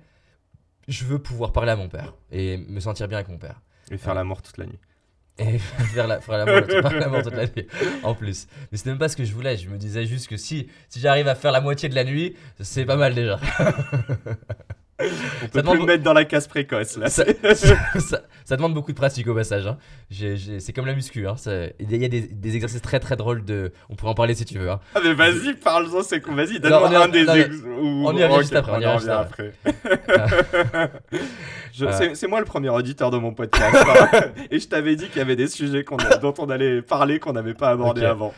[0.87, 3.61] Je veux pouvoir parler à mon père et me sentir bien avec mon père.
[3.93, 4.79] Et faire l'amour toute la nuit.
[5.39, 5.59] Et
[5.95, 7.67] faire la, faire l'amour faire l'amour toute la nuit,
[8.03, 8.47] en plus.
[8.71, 9.57] Mais c'était même pas ce que je voulais.
[9.57, 12.35] Je me disais juste que si, si j'arrive à faire la moitié de la nuit,
[12.61, 13.39] c'est pas mal déjà.
[15.43, 17.09] On peut demande- plus le mettre dans la case précoce, là.
[17.09, 19.67] ça, ça- ça- ça demande beaucoup de pratique au passage.
[19.67, 19.79] hein.
[20.11, 21.27] C'est comme la muscu.
[21.29, 21.37] hein.
[21.37, 23.45] Ça- Il y a des, des exercices très très drôles.
[23.45, 23.73] De...
[23.89, 24.71] On pourrait en parler si tu veux.
[24.71, 24.81] hein.
[24.95, 26.35] Ah, mais vas-y, parle-en, c'est cool.
[26.35, 28.81] Vas-y, donne-moi y un des non, mais ex- ou- on y revient juste après, on
[28.81, 29.53] y on revient revient après.
[31.81, 31.93] Euh.
[32.15, 33.77] c'est- moi le premier auditeur de mon podcast.
[34.51, 37.33] Et je t'avais dit qu'il y avait des sujets a- dont on allait parler qu'on
[37.33, 38.07] n'avait pas abordés Ok.
[38.09, 38.35] avant.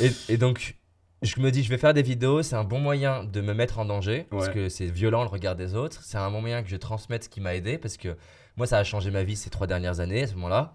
[0.00, 0.76] Et, et donc,
[1.22, 2.42] je me dis, je vais faire des vidéos.
[2.42, 4.26] C'est un bon moyen de me mettre en danger.
[4.30, 4.52] Parce Ouais.
[4.54, 6.02] que c'est violent le regard des autres.
[6.02, 7.78] C'est un bon moyen que je transmette ce qui m'a aidé.
[7.78, 8.16] Parce que
[8.56, 10.74] moi, ça a changé ma vie ces trois dernières années à ce moment-là.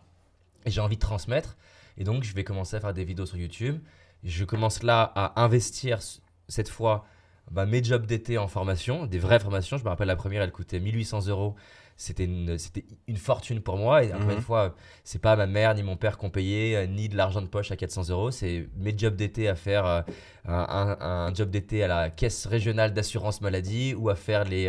[0.66, 1.58] Et j'ai envie de transmettre.
[1.98, 3.80] Et donc, je vais commencer à faire des vidéos sur YouTube.
[4.24, 6.00] Je commence là à investir
[6.48, 7.06] cette fois
[7.52, 9.78] bah, mes jobs d'été en formation, des vraies formations.
[9.78, 11.56] Je me rappelle la première, elle coûtait 1800 euros.
[12.00, 14.04] C'était une, c'était une fortune pour moi.
[14.04, 14.34] Et encore Mhm.
[14.36, 17.18] une fois, c'est pas ma mère ni mon père qui ont payé, euh, ni de
[17.18, 18.30] l'argent de poche à 400 euros.
[18.30, 20.02] C'est mes jobs d'été à faire euh,
[20.46, 20.54] un,
[21.00, 24.68] un- un job d'été à la caisse régionale d'assurance maladie ou à faire les.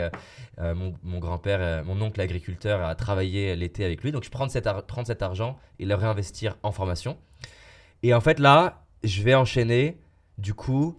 [0.58, 4.10] euh, mon mon grand-père, euh, mon oncle agriculteur a travaillé l'été avec lui.
[4.10, 7.18] Donc je prends cet, ar- prendre cet argent et le réinvestir en formation.
[8.02, 10.00] Et en fait là, je vais enchaîner
[10.38, 10.98] du coup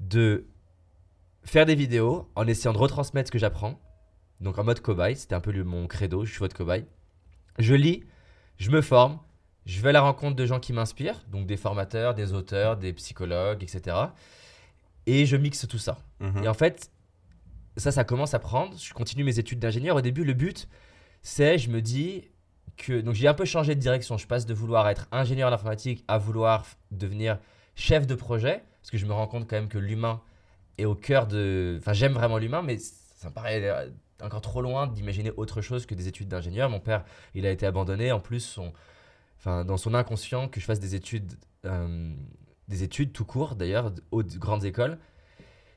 [0.00, 0.46] de
[1.44, 3.78] faire des vidéos en essayant de retransmettre ce que j'apprends.
[4.40, 6.84] Donc en mode cobaye, c'était un peu le- mon credo, je suis votre cobaye.
[7.58, 8.04] Je lis,
[8.58, 9.18] je me forme,
[9.64, 12.92] je vais à la rencontre de gens qui m'inspirent, donc des formateurs, des auteurs, des
[12.92, 13.96] psychologues, etc.
[15.06, 15.98] Et je mixe tout ça.
[16.20, 16.44] Mhm.
[16.44, 16.90] Et en fait,
[17.76, 18.76] ça, ça commence à prendre.
[18.78, 19.96] Je continue mes études d'ingénieur.
[19.96, 20.68] Au début, le but,
[21.22, 22.28] c'est, je me dis
[22.76, 23.00] que.
[23.00, 24.16] Donc, j'ai un peu changé de direction.
[24.18, 27.38] Je passe de vouloir être ingénieur en informatique à vouloir devenir
[27.74, 28.62] chef de projet.
[28.80, 30.20] Parce que je me rends compte quand même que l'humain
[30.78, 31.76] est au cœur de.
[31.80, 33.88] Enfin, j'aime vraiment l'humain, mais ça me paraît euh,
[34.22, 36.68] encore trop loin d'imaginer autre chose que des études d'ingénieur.
[36.70, 38.12] Mon père, il a été abandonné.
[38.12, 38.72] En plus, son...
[39.38, 41.34] enfin, dans son inconscient, que je fasse des études.
[41.64, 42.12] euh,
[42.68, 44.98] des études tout court d'ailleurs, aux grandes écoles,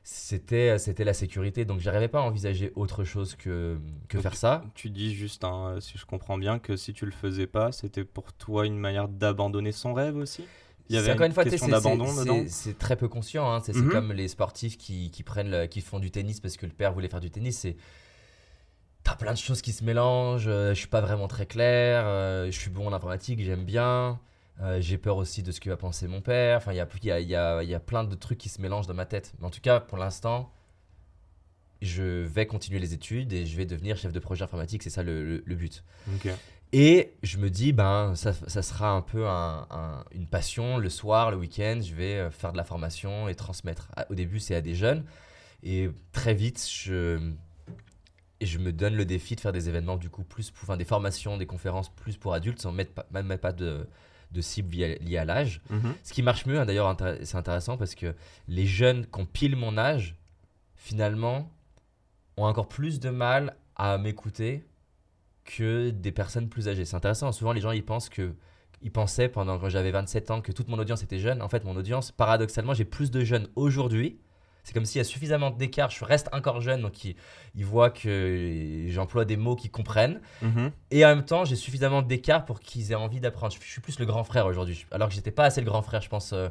[0.02, 1.64] c'était c'était la sécurité.
[1.64, 4.64] Donc j'arrivais pas à envisager autre chose que, que Donc, faire ça.
[4.74, 8.04] Tu dis juste, hein, si je comprends bien, que si tu le faisais pas, c'était
[8.04, 10.44] pour toi une manière d'abandonner son rêve aussi?
[10.88, 12.06] Il y C'est avait encore une fois, question d'abandon
[12.48, 13.48] c'est- très peu conscient.
[13.52, 13.60] hein.
[13.62, 13.90] C'est Mhm.
[13.90, 16.92] comme les sportifs qui, qui prennent le- qui font du tennis parce que le père
[16.92, 17.58] voulait faire du tennis.
[17.58, 17.76] C'est
[19.10, 20.46] T'as plein de choses qui se mélangent.
[20.46, 22.04] euh, je suis pas vraiment très clair.
[22.06, 24.20] euh, je suis bon en informatique, j'aime bien.
[24.62, 26.58] euh, J'ai peur aussi de ce que va penser mon père.
[26.58, 28.14] Enfin, il y a, il y, a, il y, a, il y a plein de
[28.14, 29.32] trucs qui se mélangent dans ma tête.
[29.40, 30.52] Mais en tout cas, pour l'instant,
[31.82, 34.82] je vais continuer les études et je vais devenir chef de projet informatique.
[34.84, 35.82] C'est ça le- le- le but.
[36.72, 40.78] Et je me dis, ben, ça, ça sera un peu un- un- une passion.
[40.78, 43.90] Le soir, le week-end, je vais faire de la formation et transmettre.
[44.08, 45.04] Au début, c'est à des jeunes.
[45.64, 47.32] Et très vite, je,
[48.40, 50.76] et je me donne le défi de faire des événements, du coup, plus pour, enfin,
[50.76, 53.86] des formations, des conférences plus pour adultes, sans mettre pas, même pas de,
[54.32, 55.60] de cible liée à l'âge.
[55.70, 55.94] Mhm.
[56.02, 58.14] Ce qui marche mieux, hein, d'ailleurs, intér- c'est intéressant parce que
[58.48, 60.16] les jeunes qui ont pile mon âge,
[60.74, 61.50] finalement,
[62.36, 64.64] ont encore plus de mal à m'écouter
[65.44, 66.84] que des personnes plus âgées.
[66.84, 67.32] C'est intéressant.
[67.32, 68.34] Souvent, les gens, ils pensent que.
[68.82, 71.42] Ils pensaient pendant quand j'avais 27 ans que toute mon audience était jeune.
[71.42, 74.18] En fait, mon audience, paradoxalement, j'ai plus de jeunes aujourd'hui.
[74.64, 75.90] C'est comme s'il y a suffisamment d'écart.
[75.90, 77.16] Je reste encore jeune, donc ils,
[77.64, 80.20] voient que j'emploie des mots qu'ils comprennent.
[80.42, 80.70] Mhm.
[80.90, 83.54] Et en même temps, j'ai suffisamment d'écart pour qu'ils aient envie d'apprendre.
[83.60, 86.02] Je suis plus le grand frère aujourd'hui, alors que j'étais pas assez le grand frère,
[86.02, 86.48] je pense, euh,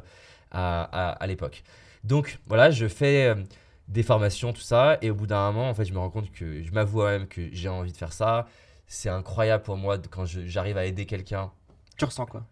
[0.50, 1.62] à, à- à l'époque.
[2.04, 3.34] Donc voilà, je fais euh,
[3.88, 6.30] des formations, tout ça, et au bout d'un moment, en fait, je me rends compte
[6.32, 8.46] que je m'avoue moi-même que j'ai envie de faire ça.
[8.86, 11.50] C'est incroyable pour moi de- quand j'arrive à aider quelqu'un.
[11.96, 12.44] Tu ressens quoi?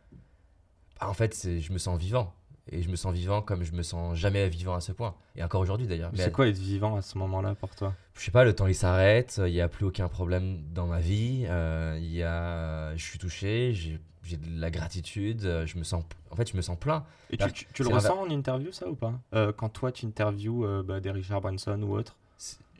[1.00, 2.32] Bah, en fait, je me sens vivant.
[2.70, 5.14] Et je me sens vivant comme je me sens jamais vivant à ce point.
[5.36, 6.10] Et encore aujourd'hui d'ailleurs.
[6.14, 7.94] C'est quoi être vivant à ce moment-là pour toi?
[8.14, 10.98] Je sais pas, le temps il s'arrête, il n'y a plus aucun problème dans ma
[11.00, 16.04] vie, euh, il y a, je suis touché, j'ai de la gratitude, je me sens,
[16.30, 17.06] en fait, je me sens plein.
[17.30, 19.14] Et Bah, tu, tu- tu le ressens en interview, ça ou pas?
[19.34, 22.16] Euh, Quand toi, tu interviews euh, bah, des Richard Branson ou autre?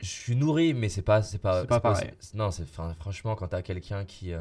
[0.01, 2.11] Je suis nourri, mais c'est pas, pas, pas pareil.
[2.33, 2.49] non,
[2.99, 4.33] franchement, quand t'as quelqu'un qui,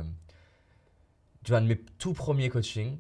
[1.45, 2.99] tu vois, un de mes tout premiers coachings,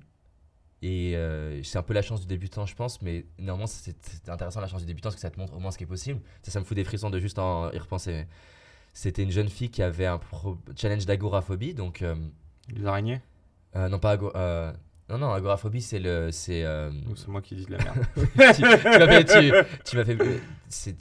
[0.82, 3.96] et euh, c'est un peu la chance du débutant, je pense, mais néanmoins, c'est,
[4.28, 5.88] intéressant la chance du débutant parce que ça te montre au moins ce qui est
[5.88, 6.20] possible.
[6.42, 8.26] Ça, ça me fout des frissons de juste en y repenser.
[8.92, 10.20] C'était une jeune fille qui avait un
[10.76, 12.02] challenge d'agoraphobie, donc.
[12.02, 12.14] euh,
[12.74, 13.20] Les araignées?
[13.76, 14.72] Euh, non, pas ago- euh,
[15.10, 16.30] Non, non, agoraphobie, c'est le.
[16.32, 16.64] C'est.
[16.64, 16.90] euh,
[17.28, 19.24] moi qui dis de la merde tu tu m'as fait.
[19.24, 19.52] Tu,
[19.84, 20.40] tu m'as fait.
[20.68, 20.96] C'est.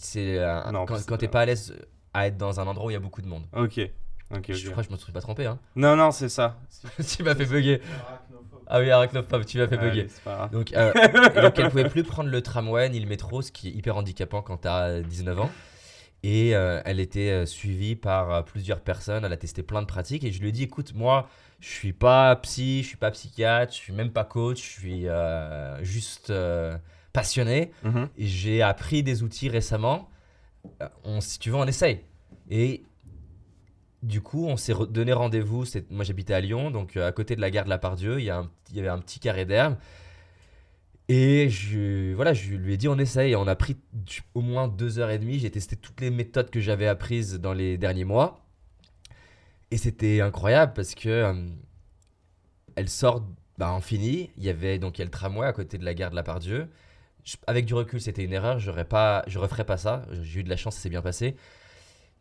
[1.07, 1.73] quand t'es pas à l'aise
[2.13, 3.43] à être dans un endroit où il y a beaucoup de monde.
[3.55, 3.79] Ok.
[4.31, 5.59] Je crois que je me suis pas trompé, hein.
[5.75, 6.59] Non, non, c'est ça.
[7.17, 7.81] tu m'as fait bugger.
[8.67, 10.07] Ah oui, arachnophobe, tu m'as fait Allez, bugger.
[10.09, 10.51] c'est pas grave.
[10.51, 10.91] Donc, euh,
[11.41, 14.41] donc elle pouvait plus prendre le tramway ni le métro, ce qui est hyper handicapant
[14.41, 15.51] quand t'as 19 ans.
[16.23, 19.23] Et euh, elle était euh, suivie par euh, plusieurs personnes.
[19.23, 21.29] Elle a testé plein de pratiques et je lui ai dit écoute, moi,
[21.61, 25.07] je suis pas psy, je suis pas psychiatre, je suis même pas coach, je suis
[25.07, 26.75] euh, juste euh,
[27.13, 27.71] passionné.
[28.17, 30.09] Et j'ai appris des outils récemment.
[31.05, 32.01] On, si tu veux, on essaye.
[32.49, 32.83] Et
[34.03, 35.65] du coup, on s'est donné rendez-vous.
[35.89, 38.25] Moi, j'habitais à Lyon, donc euh, à côté de la gare de la Pardieu, il
[38.25, 39.75] y, a un- il y avait un petit carré d'herbe.
[41.09, 43.35] Et je, voilà, je lui ai dit on essaye.
[43.35, 43.77] On a pris
[44.33, 45.39] au moins deux heures et demie.
[45.39, 48.41] J'ai testé toutes les méthodes que j'avais apprises dans les derniers mois.
[49.71, 51.33] Et c'était incroyable parce que euh,
[52.75, 53.23] elle sort
[53.57, 54.29] bah, en fini.
[54.37, 56.15] Il y avait donc il y a le tramway à côté de la gare de
[56.15, 56.67] la Pardieu.
[57.47, 58.59] Avec du recul, c'était une erreur.
[58.59, 60.05] J'aurais pas, je referais pas ça.
[60.23, 61.35] J'ai eu de la chance, ça s'est bien passé.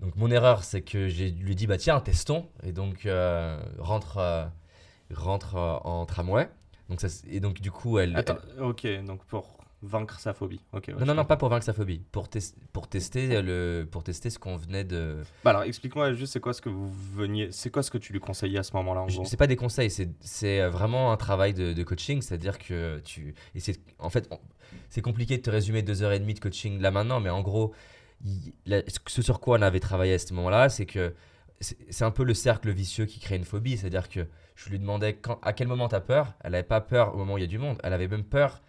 [0.01, 4.19] Donc mon erreur, c'est que j'ai lui dit bah tiens testons et donc euh, rentre
[4.19, 4.45] euh,
[5.15, 6.49] rentre euh, en tramway.
[6.89, 10.61] Donc ça, et donc du coup elle, Attends, ok, donc pour vaincre sa phobie.
[10.73, 10.85] Ok.
[10.89, 12.39] ouais, elle- non je non non pas pour vaincre sa phobie, pour tes-
[12.73, 15.23] pour tester le pour tester ce qu'on venait de.
[15.45, 18.13] Bah alors, explique-moi juste, c'est quoi ce que vous veniez, c'est quoi ce que tu
[18.13, 21.11] lui conseillais à ce moment-là en Je- gros C'est pas des conseils, c'est euh, vraiment
[21.13, 23.61] un travail de, de coaching, c'est-à-dire que tu et
[23.99, 24.29] en fait
[24.91, 27.41] c'est compliqué de te résumer deux heures et demie de coaching là maintenant, mais en
[27.43, 27.73] gros
[29.07, 31.15] ce sur quoi on avait travaillé à ce moment-là, c'est que
[31.61, 35.19] c'est un peu le cercle vicieux qui crée une phobie, c'est-à-dire que je lui demandais
[35.43, 37.45] à quel moment tu as peur, elle n'avait pas peur au moment où il y
[37.45, 38.63] a du monde, elle avait même peur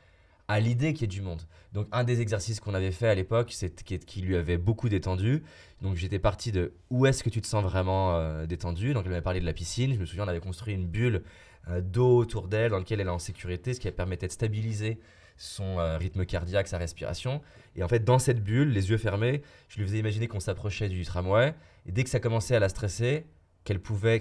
[0.47, 1.41] à l'idée qu'il y ait du monde.
[1.73, 4.87] Donc un des exercices qu'on avait fait à l'époque, c'est qui, qui lui avait beaucoup
[4.87, 5.43] détendu.
[5.81, 8.93] Donc j'étais parti de où est-ce que tu te sens vraiment euh, détendu?
[8.93, 9.93] Donc elle m'avait parlé de la piscine.
[9.93, 11.23] Je me souviens, on avait construit une bulle
[11.69, 14.99] euh, d'eau autour d'elle dans laquelle elle est en sécurité, ce qui permettait de stabiliser
[15.37, 17.41] son euh, rythme cardiaque, sa respiration.
[17.75, 20.89] Et en fait, dans cette bulle, les yeux fermés, je lui faisais imaginer qu'on s'approchait
[20.89, 21.53] du tramway.
[21.85, 23.25] Et dès que ça commençait à la stresser,
[23.63, 24.19] qu'elle pouvait...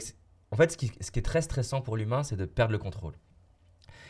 [0.51, 2.79] En fait, ce qui, ce qui est très stressant pour l'humain, c'est de perdre le
[2.79, 3.15] contrôle.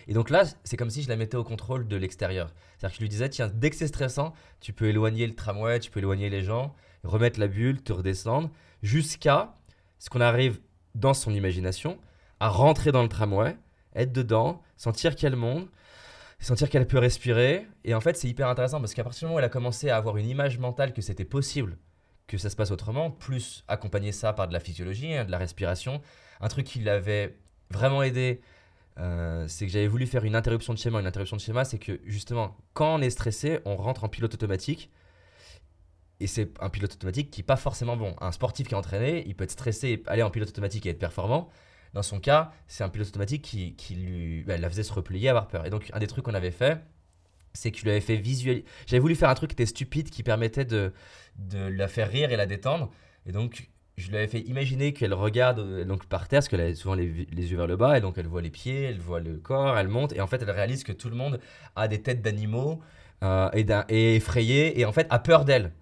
[0.08, 2.52] Et donc là, c'est comme si je la mettais au contrôle de l'extérieur.
[2.76, 5.80] C'est-à-dire que je lui disais, tiens, dès que c'est stressant, tu peux éloigner le tramway,
[5.80, 8.50] tu peux éloigner les gens, remettre la bulle, te redescendre,
[8.82, 9.54] jusqu'à
[9.98, 10.60] ce qu'on arrive
[10.94, 11.98] dans son imagination
[12.38, 13.56] à rentrer dans le tramway,
[13.94, 15.68] être dedans, sentir qu'il y a le monde,
[16.38, 17.66] sentir qu'elle peut respirer.
[17.84, 19.90] Et en fait, c'est hyper intéressant parce qu'à partir du moment où elle a commencé
[19.90, 21.78] à avoir une image mentale que c'était possible
[22.26, 25.38] que ça se passe autrement, plus accompagner ça par de la physiologie, hein, de la
[25.38, 26.00] respiration,
[26.40, 27.36] un truc qui l'avait
[27.70, 28.40] vraiment aidé
[28.98, 31.00] euh, c'est que j'avais voulu faire une interruption de schéma.
[31.00, 34.34] Une interruption de schéma, c'est que justement, quand on est stressé, on rentre en pilote
[34.34, 34.90] automatique.
[36.18, 38.14] Et c'est un pilote automatique qui n'est pas forcément bon.
[38.20, 40.98] Un sportif qui est entraîné, il peut être stressé aller en pilote automatique et être
[40.98, 41.50] performant.
[41.96, 45.48] Dans son cas, c'est un pilote automatique qui, lui, bah, la faisait se replier, avoir
[45.48, 45.64] peur.
[45.64, 46.78] Et donc, un des trucs qu'on avait fait,
[47.54, 48.66] c'est que je lui avais fait visualiser.
[48.86, 50.92] J'avais voulu faire un truc qui était stupide, qui permettait de,
[51.38, 52.90] de la faire rire et la détendre.
[53.24, 56.60] Et donc, je lui avais fait imaginer qu'elle regarde euh, donc par terre, parce qu'elle
[56.60, 59.20] a souvent les, yeux vers le bas, et donc elle voit les pieds, elle voit
[59.20, 61.40] le corps, elle monte, et en fait elle réalise que tout le monde
[61.76, 62.82] a des têtes d'animaux
[63.24, 65.72] euh, et, et effrayé, et en fait a peur d'elle.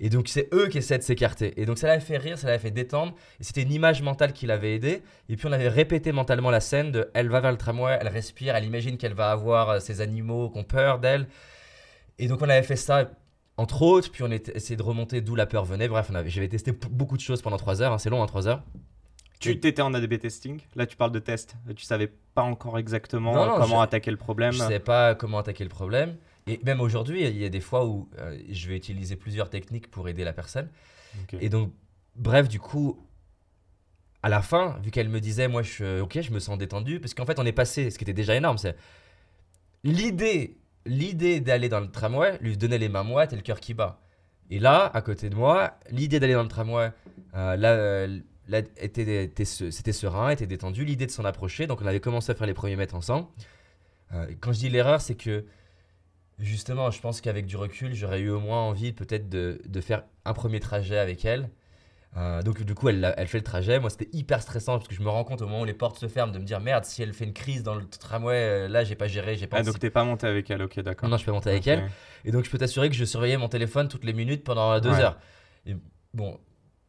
[0.00, 1.58] Et donc c'est eux qui essaient de s'écarter.
[1.60, 4.32] Et donc ça l'avait fait rire, ça l'avait fait détendre, et c'était une image mentale
[4.32, 5.02] qui l'avait aidé.
[5.28, 8.08] Et puis on avait répété mentalement la scène de elle va vers le tramway, elle
[8.08, 11.28] respire, elle imagine qu'elle va avoir euh, ces animaux qui ont peur d'elle.
[12.18, 13.10] Et donc on avait fait ça
[13.56, 15.86] entre autres, puis on était essayé de remonter d'où la peur venait.
[15.86, 18.62] Bref, j'avais testé beaucoup de choses pendant 3 heures, hein, c'est long, hein, 3 heures.
[19.38, 23.32] Tu t'étais en ADB testing, là tu parles de test, tu savais pas encore exactement
[23.34, 24.52] Non, non, comment je- attaquer le problème.
[24.52, 26.16] Je savais pas comment attaquer le problème.
[26.46, 29.90] Et même aujourd'hui, il y a des fois où euh, je vais utiliser plusieurs techniques
[29.90, 30.68] pour aider la personne.
[31.40, 31.72] Et donc,
[32.16, 32.98] bref, du coup,
[34.22, 37.14] à la fin, vu qu'elle me disait, moi, je, ok, je me sens détendu, parce
[37.14, 38.76] qu'en fait, on est passé, ce qui était déjà énorme, c'est
[39.84, 43.74] l'idée, l'idée d'aller dans le tramway lui donnait les mains moites et le cœur qui
[43.74, 44.00] bat.
[44.50, 46.92] Et là, à côté de moi, l'idée d'aller dans le tramway,
[47.34, 48.06] euh, là,
[48.48, 50.84] là, était, c'était serein, était détendu.
[50.84, 53.28] L'idée de s'en approcher, donc on avait commencé à faire les premiers mètres ensemble.
[54.12, 55.44] Euh, quand je dis l'erreur, c'est que
[56.38, 60.04] justement, je pense qu'avec du recul, j'aurais eu au moins envie peut-être de, de faire
[60.24, 61.50] un premier trajet avec elle.
[62.16, 63.80] Euh, donc du coup, elle, fait le trajet.
[63.80, 65.98] Moi, c'était hyper stressant parce que je me rends compte au moment où les portes
[65.98, 68.68] se ferment de me dire merde, si elle fait une crise dans le tramway, euh,
[68.68, 69.58] là, j'ai pas géré, j'ai pas.
[69.58, 71.08] Ah, donc t'es pas monté avec elle, ok, d'accord.
[71.08, 71.68] non, je peux monter avec Ok.
[71.68, 71.90] elle.
[72.24, 74.90] Et donc, je peux t'assurer que je surveillais mon téléphone toutes les minutes pendant deux
[74.90, 75.00] Ouais.
[75.00, 75.18] heures.
[75.66, 75.76] Et
[76.12, 76.38] bon,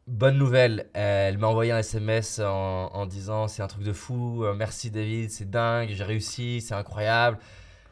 [0.05, 4.43] bonne nouvelle, elle m'a envoyé un SMS en, en disant c'est un truc de fou,
[4.43, 7.39] euh, merci David, c'est dingue, j'ai réussi, c'est incroyable.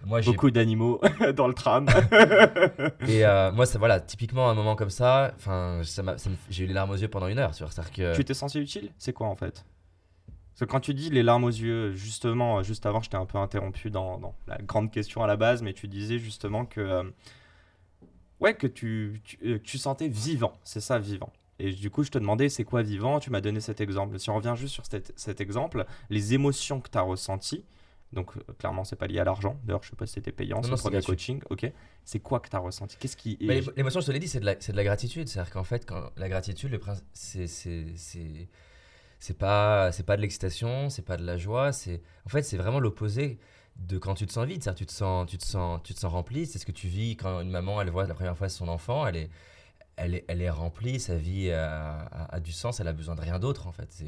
[0.05, 0.99] Moi, Beaucoup d'animaux
[1.35, 1.87] dans le tram.
[3.07, 6.03] et euh, moi, ça, voilà, typiquement un moment comme ça, ça
[6.49, 7.53] j'ai eu les larmes aux yeux pendant une heure.
[7.53, 8.91] sur- que tu t'es senti utile?
[8.97, 9.65] C'est quoi en fait?
[10.53, 13.17] Parce que quand tu dis les larmes aux yeux, justement, euh, juste avant, je t'ai
[13.17, 16.65] un peu interrompu dans, dans la grande question à la base, mais tu disais justement
[16.65, 17.03] que, euh,
[18.39, 21.31] ouais, que tu, tu, euh, que tu sentais vivant, c'est ça, vivant.
[21.59, 23.19] Et du coup, je te demandais, c'est quoi vivant?
[23.19, 24.19] Tu m'as donné cet exemple.
[24.19, 27.63] Si on revient juste sur cet, cet exemple, les émotions que tu as ressenties,
[28.13, 29.59] donc euh, clairement, c'est pas lié à l'argent.
[29.63, 31.41] D'ailleurs, je sais pas si c'était payant, c'est le premier coaching.
[31.49, 31.71] Ok.
[32.05, 32.95] C'est quoi que tu as ressenti?
[32.99, 33.37] Qu'est-ce qui.
[33.75, 35.27] L'émotion, je te l'ai dit, c'est de, la- de la gratitude.
[35.27, 36.79] C'est-à-dire qu'en fait, quand, la gratitude, le
[37.13, 37.47] c'est,
[39.19, 41.71] c'est, pas, c'est pas de l'excitation, c'est pas de la joie.
[41.71, 43.39] C'est, en fait, c'est vraiment l'opposé
[43.77, 44.61] de quand tu te sens vide.
[44.63, 46.45] C'est-à-dire tu te sens, tu te sens, tu te sens rempli.
[46.45, 49.07] C'est ce que tu vis quand une maman, elle voit la première fois son enfant,
[49.07, 49.29] elle est,
[49.95, 53.15] elle est, elle est remplie, sa vie a, a- a du sens, elle a besoin
[53.15, 54.03] de rien d'autre en fait.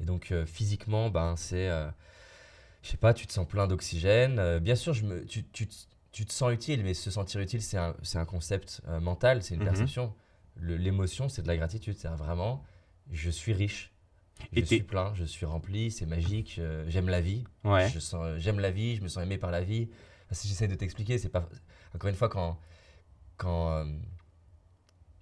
[0.00, 1.88] Et donc euh, physiquement, ben c'est, euh,
[2.86, 4.38] je sais pas, tu te sens plein d'oxygène.
[4.38, 5.74] Euh, bien sûr, je me, tu, tu, te-
[6.12, 9.42] tu te sens utile, mais se sentir utile, c'est un, c'est un concept euh, mental,
[9.42, 9.66] c'est une Mhm.
[9.66, 10.14] perception.
[10.60, 11.96] L'émotion, c'est de la gratitude.
[11.98, 12.62] C'est vraiment,
[13.10, 13.92] je suis riche,
[14.52, 17.42] je Et suis plein, je suis rempli, c'est magique, euh, j'aime la vie.
[17.64, 17.92] Ouais.
[18.38, 19.88] J'aime la vie, je me sens aimé par la vie.
[20.26, 21.48] Enfin, si j'essaie de t'expliquer, c'est pas.
[21.94, 22.56] Encore une fois, quand.
[23.36, 23.84] quand euh,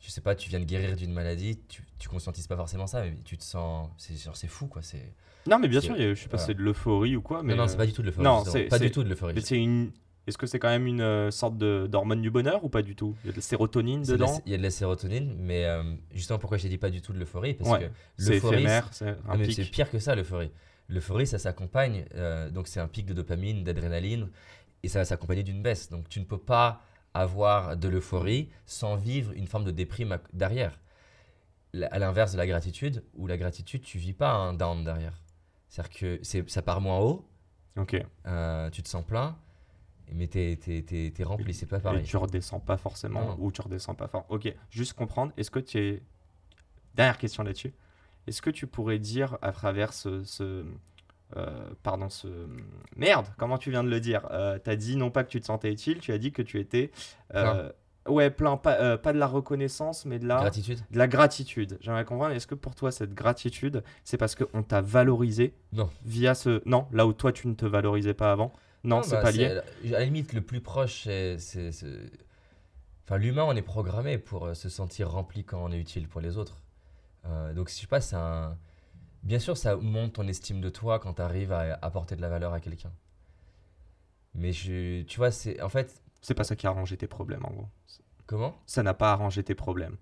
[0.04, 3.02] je sais pas, tu viens de guérir d'une maladie, tu, tu conscientises pas forcément ça,
[3.02, 3.88] mais tu te sens.
[3.96, 4.82] C'est, genre, c'est fou, quoi.
[4.82, 5.12] C'est,
[5.46, 7.52] Non, mais bien c'est- sûr, je sais pas si c'est de l'euphorie ou quoi, mais.
[7.54, 8.24] non, non, euh, c'est pas du tout de l'euphorie.
[8.24, 9.34] non, c'est- pas c'est- du tout de l'euphorie.
[9.34, 9.90] Mais c'est une.
[10.26, 12.96] Est-ce que c'est quand même une euh, sorte de d'hormone du bonheur ou pas du
[12.96, 13.14] tout?
[13.24, 14.42] Il y a de la sérotonine C'est de la- dedans?
[14.46, 15.82] Il y a de la sérotonine, mais euh,
[16.14, 17.52] justement, pourquoi j'ai dit pas du tout de l'euphorie?
[17.54, 19.54] Parce Ouais, que C'est l'euphorie, éphémère, c'est un mais pic.
[19.56, 20.50] c'est pire que ça, l'euphorie.
[20.88, 24.28] L'euphorie, ça s'accompagne, euh, donc c'est un pic de dopamine, d'adrénaline,
[24.82, 25.90] et ça va s'accompagner d'une baisse.
[25.90, 26.80] Donc tu ne peux pas
[27.14, 30.78] avoir de l'euphorie sans vivre une forme de déprime derrière.
[31.90, 35.20] À l'inverse de la gratitude, où la gratitude, tu vis pas un down derrière.
[35.68, 37.28] C'est-à-dire que ça part moins haut,
[37.76, 37.96] Ok.
[38.26, 39.36] euh, tu te sens plein,
[40.12, 42.04] mais t'es es, rempli, c'est pas Et pareil.
[42.04, 43.36] tu redescends pas forcément Non.
[43.40, 44.24] ou tu redescends pas fort.
[44.28, 46.02] Ok, juste comprendre, est-ce que tu es.
[46.94, 47.72] Dernière question là-dessus.
[48.28, 50.22] Est-ce que tu pourrais dire à travers ce.
[50.22, 50.64] ce-
[51.36, 52.28] euh, pardon, ce.
[52.96, 54.26] Merde, comment tu viens de le dire?
[54.30, 56.42] Euh, Tu as dit non pas que tu te sentais utile, tu as dit que
[56.42, 56.90] tu étais.
[57.34, 57.70] euh,
[58.06, 61.78] Ouais, plein, pas, pas de la reconnaissance, mais de la, Gratitude de la gratitude.
[61.80, 65.88] J'aimerais comprendre, est-ce que pour toi, cette gratitude, c'est parce qu'on t'a valorisé Non.
[66.04, 66.60] via ce.
[66.68, 68.52] Non, là où toi, tu ne te valorisais pas avant?
[68.84, 69.46] Non, c'est bah, pas lié.
[69.46, 71.38] À la limite, le plus proche, c'est.
[73.04, 76.36] Enfin, l'humain, on est programmé pour se sentir rempli quand on est utile pour les
[76.36, 76.58] autres.
[77.54, 78.56] Donc, je sais pas, c'est un.
[79.24, 82.28] Bien sûr, ça monte ton estime de toi quand tu arrives à apporter de la
[82.28, 82.92] valeur à quelqu'un.
[84.34, 85.60] Mais je, tu vois, c'est.
[85.62, 87.68] En fait, C'est pas ça qui a arrangé tes problèmes, en gros.
[88.26, 88.54] comment?
[88.66, 89.96] Ça n'a pas arrangé tes problèmes.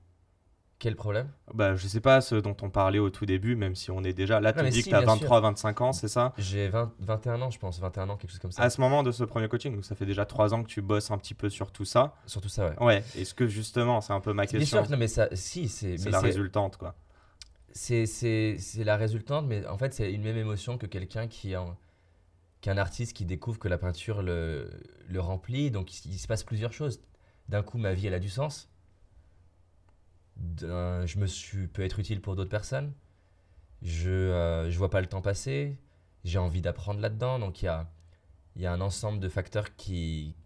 [0.78, 1.28] Quel problème?
[1.54, 4.12] Bah, je sais pas ce dont on parlait au tout début, même si on est
[4.12, 4.40] déjà.
[4.40, 6.32] Là, tu dis si, que tu as bien 23, 25 ans, c'est ça?
[6.38, 8.62] J'ai 20 21 ans, je pense, 21 ans, quelque chose comme ça.
[8.62, 10.82] À ce moment de ce premier coaching, donc ça fait déjà 3 ans que tu
[10.82, 12.16] bosses un petit peu sur tout ça.
[12.26, 12.82] Surtout ça, ouais.
[12.82, 15.28] Ouais, est-ce que justement, c'est un peu ma Bien question sûr que non, mais ça.
[15.34, 15.98] Si, c'est.
[15.98, 16.96] C'est la résultante, quoi.
[17.74, 21.54] C'est la résultante, mais en fait, c'est une même émotion que quelqu'un qui
[22.60, 24.70] qu'un artiste qui découvre que la peinture le,
[25.08, 25.70] le remplit.
[25.70, 27.00] Donc, il, il se passe plusieurs choses.
[27.48, 28.70] D'un coup, ma vie, elle a du sens.
[30.36, 32.92] Je me suis, peux être utile pour d'autres personnes.
[33.82, 35.76] Je euh, je vois pas le temps passer.
[36.24, 37.40] J'ai envie d'apprendre là-dedans.
[37.40, 37.90] Donc, il y a,
[38.56, 40.36] y a un ensemble de facteurs qui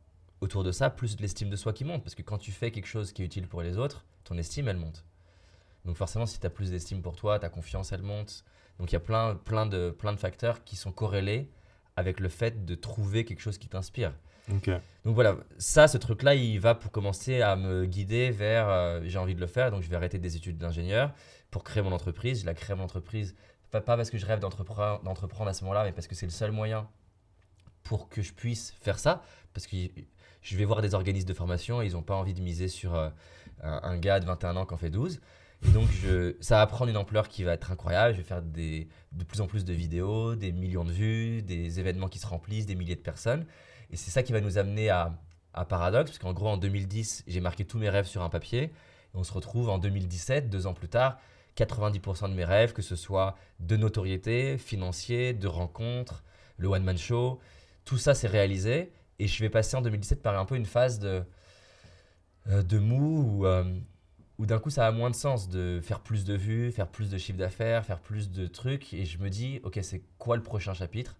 [0.41, 2.03] autour de ça, plus l'estime de soi qui monte.
[2.03, 4.68] Parce que quand tu fais quelque chose qui est utile pour les autres, ton estime,
[4.68, 5.05] elle monte.
[5.87, 8.45] Donc forcément, si tu as plus d'estime pour toi, ta confiance, elle monte.
[8.78, 11.49] Donc il y a plein, plein, de, plein de facteurs qui sont corrélés
[11.95, 14.12] avec le fait de trouver quelque chose qui t'inspire.
[15.05, 19.18] Donc voilà, ça, ce truc-là, il va pour commencer à me guider vers euh, j'ai
[19.18, 21.12] envie de le faire, donc je vais arrêter des études d'ingénieur
[21.51, 22.43] pour créer mon entreprise.
[22.43, 23.34] Je la crée mon entreprise,
[23.70, 26.26] pas, pas parce que je rêve d'entreprendre d'entreprendre à ce moment-là, mais parce que c'est
[26.26, 26.89] le seul moyen
[27.82, 29.22] pour que je puisse faire ça.
[29.53, 29.76] Parce que
[30.43, 32.95] je vais voir des organismes de formation et ils n'ont pas envie de miser sur
[32.95, 33.09] euh,
[33.62, 35.20] un, un gars de 21 ans qui en fait 12.
[35.67, 35.89] Et donc,
[36.41, 38.14] ça va prendre une ampleur qui va être incroyable.
[38.14, 42.09] Je vais faire de plus en plus de vidéos, des millions de vues, des événements
[42.09, 43.47] qui se remplissent, des milliers de personnes.
[43.91, 45.19] Et c'est ça qui va nous amener à,
[45.57, 48.62] à Paradox, parce qu'en gros, en 2010, j'ai marqué tous mes rêves sur un papier.
[48.64, 48.73] Et
[49.14, 51.19] on se retrouve en 2017, deux ans plus tard,
[51.57, 56.23] 90% de mes rêves, que ce soit de notoriété, financier, de rencontres,
[56.59, 57.41] le one-man show,
[57.85, 58.93] tout ça s'est réalisé.
[59.19, 61.25] Et je vais passer en 2017 par un peu une phase de,
[62.49, 63.64] euh, mou euh,
[64.39, 67.09] où d'un coup ça a moins de sens de faire plus de vues, faire plus
[67.11, 68.93] de chiffre d'affaires, faire plus de trucs.
[68.95, 71.16] Et je me dis, ok, c'est quoi le prochain chapitre?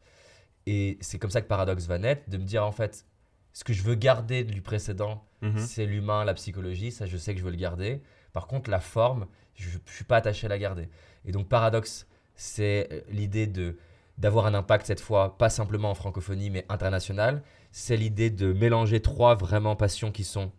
[0.67, 3.07] Et c'est comme ça que Paradox va naître, de me dire en fait,
[3.53, 5.59] ce que je veux garder du précédent, Mhm.
[5.59, 8.01] c'est l'humain, la psychologie, ça je sais que je veux le garder.
[8.33, 10.89] Par contre, la forme, je ne suis pas attaché à la garder.
[11.25, 13.77] Et donc Paradox, c'est euh, l'idée de
[14.19, 17.43] d'avoir un impact cette fois, pas simplement en francophonie, mais international.
[17.71, 20.53] C'est l'idée de mélanger trois vraiment passions qui sont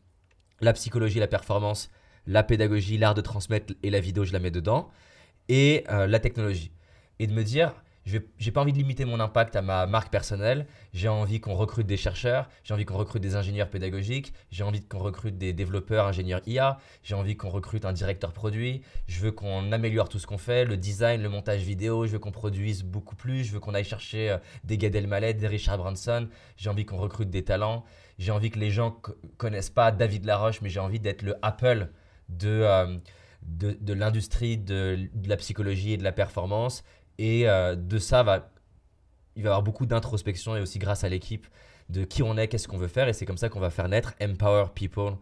[0.62, 1.90] la psychologie, la performance,
[2.28, 4.90] la pédagogie, l'art de transmettre et la vidéo, je la mets dedans,
[5.50, 6.72] et euh, la technologie.
[7.20, 7.74] Et de me dire,
[8.08, 10.66] je j'ai pas envie de limiter mon impact à ma marque personnelle.
[10.94, 14.82] J'ai envie qu'on recrute des chercheurs, j'ai envie qu'on recrute des ingénieurs pédagogiques, j'ai envie
[14.82, 18.82] qu'on recrute des développeurs, ingénieurs IA, j'ai envie qu'on recrute un directeur produit.
[19.08, 22.06] Je veux qu'on améliore tout ce qu'on fait, le design, le montage vidéo.
[22.06, 23.44] Je veux qu'on produise beaucoup plus.
[23.44, 26.30] Je veux qu'on aille chercher euh, des Gad Elmaleh, des Richard Branson.
[26.56, 27.84] J'ai envie qu'on recrute des talents.
[28.20, 29.02] J'ai envie que les gens
[29.38, 31.90] connaissent pas David Laroche, mais j'ai envie d'être le Apple
[32.30, 32.98] de, euh,
[33.42, 36.84] de, l'industrie de, la psychologie et de la performance.
[37.18, 38.52] Et euh, de ça, va,
[39.36, 41.48] il va y avoir beaucoup d'introspection et aussi grâce à l'équipe
[41.90, 43.08] de qui on est, qu'est-ce qu'on veut faire.
[43.08, 45.16] Et c'est comme ça qu'on va faire naître Empower People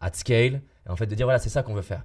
[0.00, 0.62] at Scale.
[0.86, 2.04] Et en fait, de dire voilà, c'est ça qu'on veut faire.